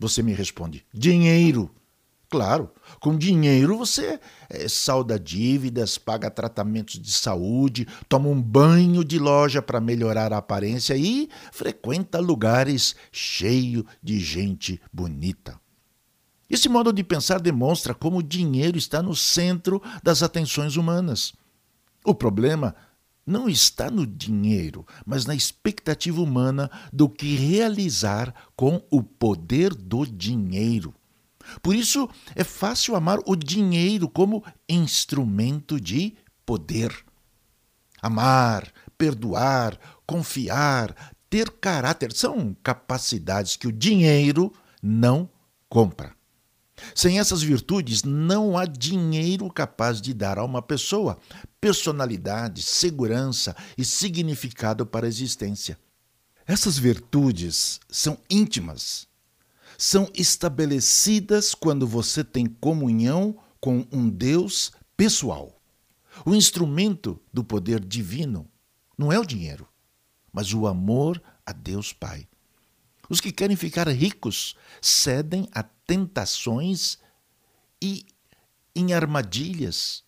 [0.00, 1.70] Você me responde: dinheiro.
[2.34, 4.18] Claro, com dinheiro você
[4.50, 10.38] é, salda dívidas, paga tratamentos de saúde, toma um banho de loja para melhorar a
[10.38, 15.60] aparência e frequenta lugares cheios de gente bonita.
[16.50, 21.34] Esse modo de pensar demonstra como o dinheiro está no centro das atenções humanas.
[22.04, 22.74] O problema
[23.24, 30.04] não está no dinheiro, mas na expectativa humana do que realizar com o poder do
[30.04, 30.92] dinheiro.
[31.62, 36.14] Por isso, é fácil amar o dinheiro como instrumento de
[36.44, 36.94] poder.
[38.00, 44.52] Amar, perdoar, confiar, ter caráter são capacidades que o dinheiro
[44.82, 45.28] não
[45.68, 46.14] compra.
[46.94, 51.18] Sem essas virtudes, não há dinheiro capaz de dar a uma pessoa
[51.60, 55.78] personalidade, segurança e significado para a existência.
[56.46, 59.06] Essas virtudes são íntimas,
[59.78, 65.60] são estabelecidas quando você tem comunhão com um Deus pessoal.
[66.24, 68.48] O instrumento do poder divino
[68.96, 69.66] não é o dinheiro,
[70.32, 72.28] mas o amor a Deus Pai.
[73.08, 76.98] Os que querem ficar ricos cedem a tentações
[77.82, 78.06] e
[78.74, 80.04] em armadilhas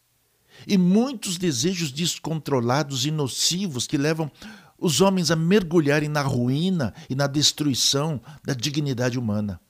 [0.67, 4.31] e muitos desejos descontrolados e nocivos que levam
[4.79, 9.61] os homens a mergulharem na ruína e na destruição da dignidade humana.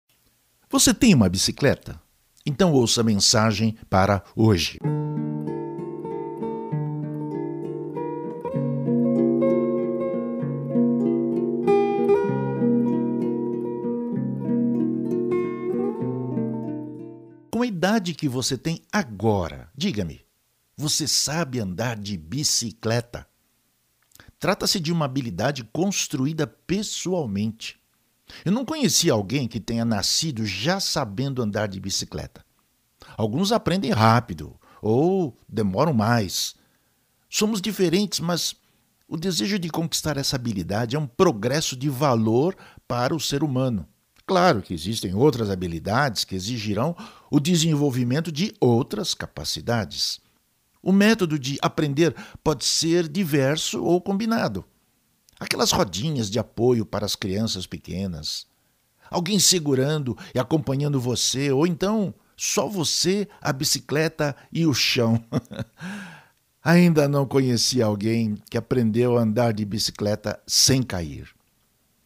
[0.70, 2.00] Você tem uma bicicleta?
[2.44, 4.78] Então ouça a mensagem para hoje.
[17.76, 20.24] Idade que você tem agora, diga-me,
[20.74, 23.26] você sabe andar de bicicleta?
[24.38, 27.78] Trata-se de uma habilidade construída pessoalmente.
[28.46, 32.42] Eu não conheci alguém que tenha nascido já sabendo andar de bicicleta.
[33.14, 36.54] Alguns aprendem rápido ou demoram mais.
[37.28, 38.56] Somos diferentes, mas
[39.06, 42.56] o desejo de conquistar essa habilidade é um progresso de valor
[42.88, 43.86] para o ser humano.
[44.26, 46.96] Claro que existem outras habilidades que exigirão
[47.30, 50.20] o desenvolvimento de outras capacidades.
[50.82, 54.64] O método de aprender pode ser diverso ou combinado.
[55.38, 58.46] Aquelas rodinhas de apoio para as crianças pequenas,
[59.08, 65.24] alguém segurando e acompanhando você, ou então só você, a bicicleta e o chão.
[66.64, 71.35] Ainda não conheci alguém que aprendeu a andar de bicicleta sem cair.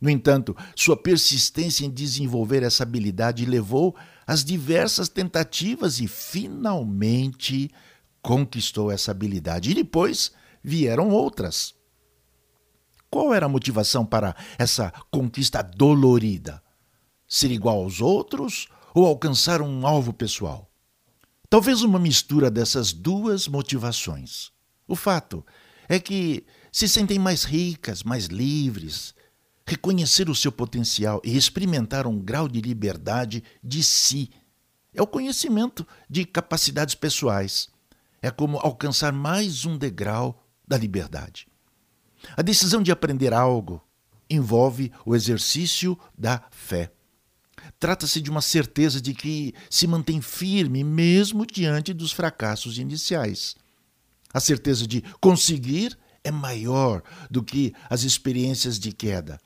[0.00, 3.94] No entanto, sua persistência em desenvolver essa habilidade levou
[4.26, 7.70] às diversas tentativas e finalmente
[8.22, 9.70] conquistou essa habilidade.
[9.70, 10.32] E depois
[10.62, 11.74] vieram outras.
[13.10, 16.62] Qual era a motivação para essa conquista dolorida?
[17.28, 20.70] Ser igual aos outros ou alcançar um alvo pessoal?
[21.48, 24.50] Talvez uma mistura dessas duas motivações.
[24.86, 25.44] O fato
[25.88, 29.12] é que se sentem mais ricas, mais livres,
[29.70, 34.28] reconhecer o seu potencial e experimentar um grau de liberdade de si.
[34.92, 37.68] É o conhecimento de capacidades pessoais.
[38.20, 41.46] É como alcançar mais um degrau da liberdade.
[42.36, 43.80] A decisão de aprender algo
[44.28, 46.90] envolve o exercício da fé.
[47.78, 53.54] Trata-se de uma certeza de que se mantém firme mesmo diante dos fracassos iniciais.
[54.34, 59.38] A certeza de conseguir é maior do que as experiências de queda.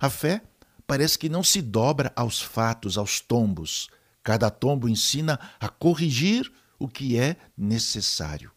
[0.00, 0.42] A fé
[0.86, 3.88] parece que não se dobra aos fatos, aos tombos.
[4.22, 8.50] Cada tombo ensina a corrigir o que é necessário.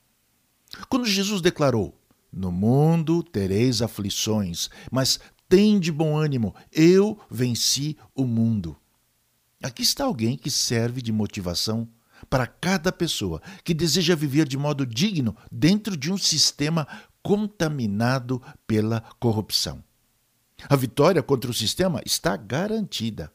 [0.88, 1.99] Quando Jesus declarou:
[2.32, 8.78] No mundo tereis aflições, mas tem de bom ânimo, eu venci o mundo.
[9.61, 11.90] Aqui está alguém que serve de motivação
[12.30, 16.88] para cada pessoa que deseja viver de modo digno dentro de um sistema
[17.22, 19.84] contaminado pela corrupção.
[20.68, 23.31] A vitória contra o sistema está garantida.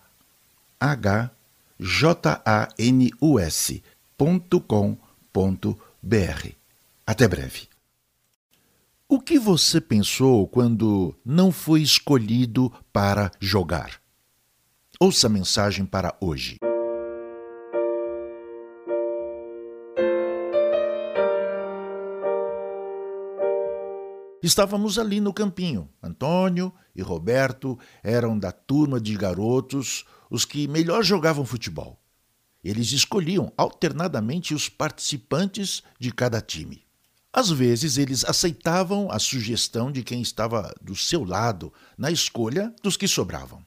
[0.79, 1.38] H
[1.79, 3.79] J A N U S.com.br.
[7.07, 7.69] Até breve.
[9.09, 14.01] O que você pensou quando não foi escolhido para jogar?
[15.01, 16.59] Ouça a mensagem para hoje.
[24.49, 25.91] Estávamos ali no campinho.
[26.03, 32.01] Antônio e Roberto eram da turma de garotos os que melhor jogavam futebol.
[32.65, 36.87] Eles escolhiam alternadamente os participantes de cada time.
[37.31, 42.97] Às vezes, eles aceitavam a sugestão de quem estava do seu lado na escolha dos
[42.97, 43.62] que sobravam.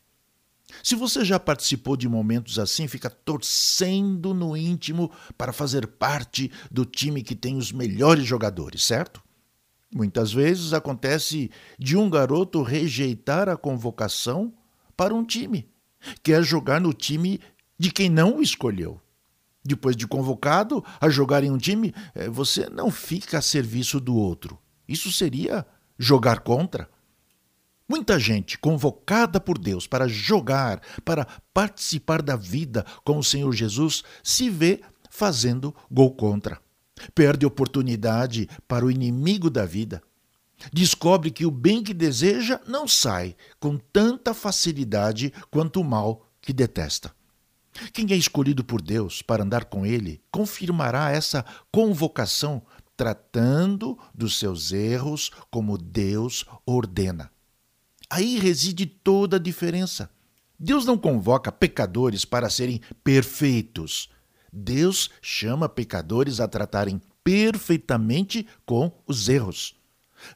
[0.82, 6.86] Se você já participou de momentos assim, fica torcendo no íntimo para fazer parte do
[6.86, 9.22] time que tem os melhores jogadores, certo?
[9.94, 14.54] Muitas vezes acontece de um garoto rejeitar a convocação
[14.96, 15.70] para um time,
[16.24, 17.40] quer jogar no time
[17.78, 19.02] de quem não o escolheu.
[19.64, 24.16] Depois de convocado a jogar em um time, eh, você não fica a serviço do
[24.16, 24.58] outro.
[24.88, 25.66] Isso seria
[25.98, 26.90] jogar contra.
[27.88, 34.02] Muita gente convocada por Deus para jogar, para participar da vida com o Senhor Jesus,
[34.24, 36.60] se vê fazendo gol contra.
[37.14, 40.02] Perde oportunidade para o inimigo da vida.
[40.72, 46.54] Descobre que o bem que deseja não sai com tanta facilidade quanto o mal que
[46.54, 47.14] detesta.
[47.94, 52.62] Quem é escolhido por Deus para andar com Ele confirmará essa convocação,
[52.98, 57.32] tratando dos seus erros como Deus ordena.
[58.10, 60.10] Aí reside toda a diferença.
[60.60, 64.10] Deus não convoca pecadores para serem perfeitos.
[64.52, 69.76] Deus chama pecadores a tratarem perfeitamente com os erros.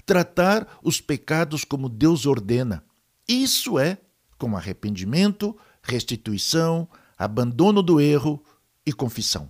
[0.05, 2.83] Tratar os pecados como Deus ordena.
[3.27, 3.97] Isso é
[4.37, 6.87] com arrependimento, restituição,
[7.17, 8.43] abandono do erro
[8.85, 9.49] e confissão.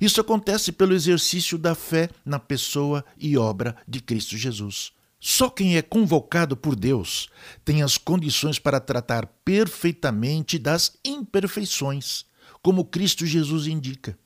[0.00, 4.92] Isso acontece pelo exercício da fé na pessoa e obra de Cristo Jesus.
[5.18, 7.28] Só quem é convocado por Deus
[7.64, 12.24] tem as condições para tratar perfeitamente das imperfeições,
[12.62, 14.18] como Cristo Jesus indica.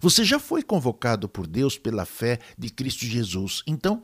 [0.00, 3.62] Você já foi convocado por Deus pela fé de Cristo Jesus.
[3.66, 4.02] Então,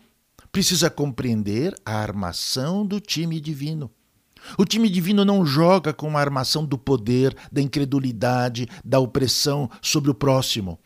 [0.53, 3.91] precisa compreender a armação do time divino.
[4.57, 10.11] O time divino não joga com a armação do poder, da incredulidade, da opressão sobre
[10.11, 10.79] o próximo.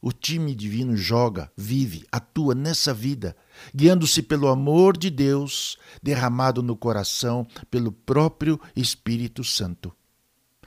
[0.00, 3.34] O time divino joga, vive, atua nessa vida,
[3.74, 9.92] guiando-se pelo amor de Deus derramado no coração pelo próprio Espírito Santo.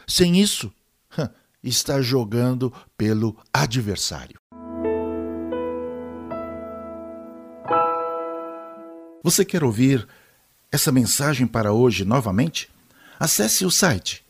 [0.08, 0.74] Sem isso,
[1.64, 4.38] está jogando pelo adversário.
[9.24, 10.08] Você quer ouvir
[10.72, 12.70] essa mensagem para hoje novamente?
[13.20, 14.24] Acesse o site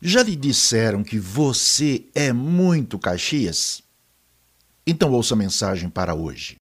[0.00, 3.82] Já lhe disseram que você é muito Caxias?
[4.86, 6.56] Então ouça a mensagem para hoje.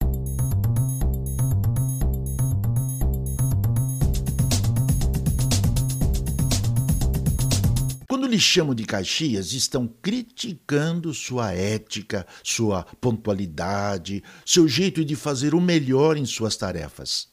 [8.08, 15.54] Quando lhe chamam de Caxias, estão criticando sua ética, sua pontualidade, seu jeito de fazer
[15.54, 17.31] o melhor em suas tarefas.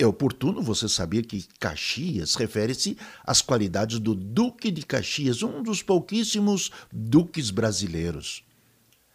[0.00, 5.82] É oportuno você saber que Caxias refere-se às qualidades do Duque de Caxias, um dos
[5.82, 8.42] pouquíssimos duques brasileiros.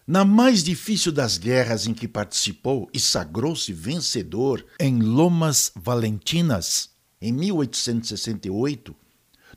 [0.05, 7.33] Na mais difícil das guerras em que participou e sagrou-se vencedor, em Lomas Valentinas, em
[7.33, 8.95] 1868,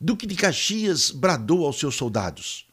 [0.01, 2.67] Duque de Caxias bradou aos seus soldados: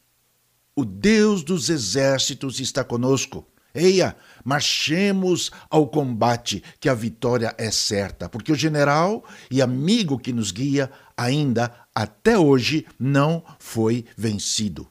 [0.74, 3.46] O Deus dos exércitos está conosco.
[3.76, 10.32] Eia, marchemos ao combate, que a vitória é certa, porque o general e amigo que
[10.32, 14.88] nos guia ainda até hoje não foi vencido.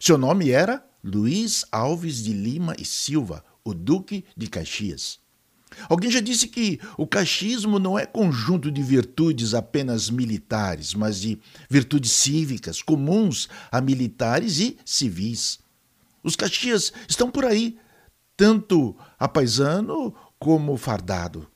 [0.00, 5.18] Seu nome era Luiz Alves de Lima e Silva, o Duque de Caxias.
[5.88, 11.38] Alguém já disse que o caxismo não é conjunto de virtudes apenas militares, mas de
[11.68, 15.58] virtudes cívicas comuns a militares e civis.
[16.22, 17.78] Os caxias estão por aí,
[18.38, 21.48] tanto a paisano como fardado.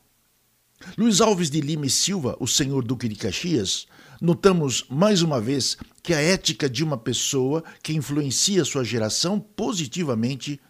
[0.99, 3.87] Luiz Alves de Lima e Silva, o senhor Duque de Caxias,
[4.21, 10.61] notamos mais uma vez que a ética de uma pessoa que influencia sua geração positivamente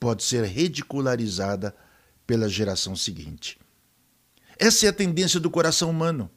[0.00, 1.72] pode ser ridicularizada
[2.26, 3.56] pela geração seguinte.
[4.58, 6.28] Essa é a tendência do coração humano.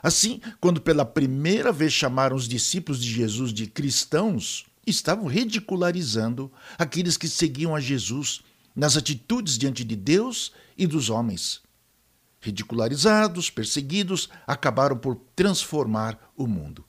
[0.00, 7.16] Assim, quando pela primeira vez chamaram os discípulos de Jesus de cristãos, estavam ridicularizando aqueles
[7.16, 8.42] que seguiam a Jesus
[8.74, 11.64] nas atitudes diante de Deus e dos homens
[12.44, 16.84] ridicularizados, perseguidos, acabaram por transformar o mundo.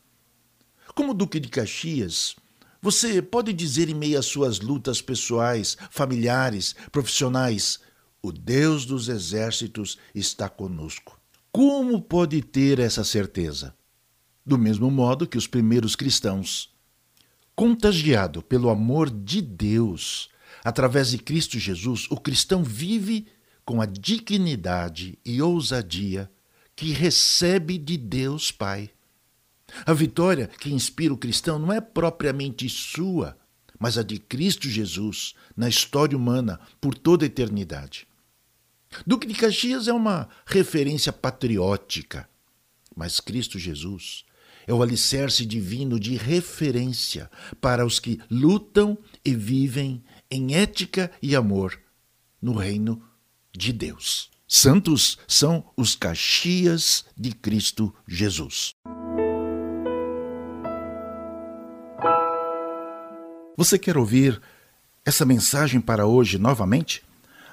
[0.93, 2.35] Como Duque de Caxias,
[2.81, 7.79] você pode dizer em meio às suas lutas pessoais, familiares, profissionais:
[8.21, 11.19] o Deus dos exércitos está conosco.
[11.51, 13.73] Como pode ter essa certeza?
[14.45, 16.74] Do mesmo modo que os primeiros cristãos.
[17.55, 20.29] Contagiado pelo amor de Deus,
[20.61, 23.27] através de Cristo Jesus, o cristão vive
[23.63, 26.29] com a dignidade e ousadia
[26.75, 28.89] que recebe de Deus Pai.
[29.85, 33.37] A vitória que inspira o cristão não é propriamente sua,
[33.79, 38.05] mas a de Cristo Jesus na história humana por toda a eternidade.
[39.07, 42.29] Duque de Caxias é uma referência patriótica,
[42.93, 44.25] mas Cristo Jesus
[44.67, 47.29] é o alicerce divino de referência
[47.61, 51.79] para os que lutam e vivem em ética e amor
[52.41, 53.01] no reino
[53.55, 54.31] de Deus.
[54.47, 58.73] Santos são os Caxias de Cristo Jesus.
[63.57, 64.41] Você quer ouvir
[65.03, 67.03] essa mensagem para hoje novamente?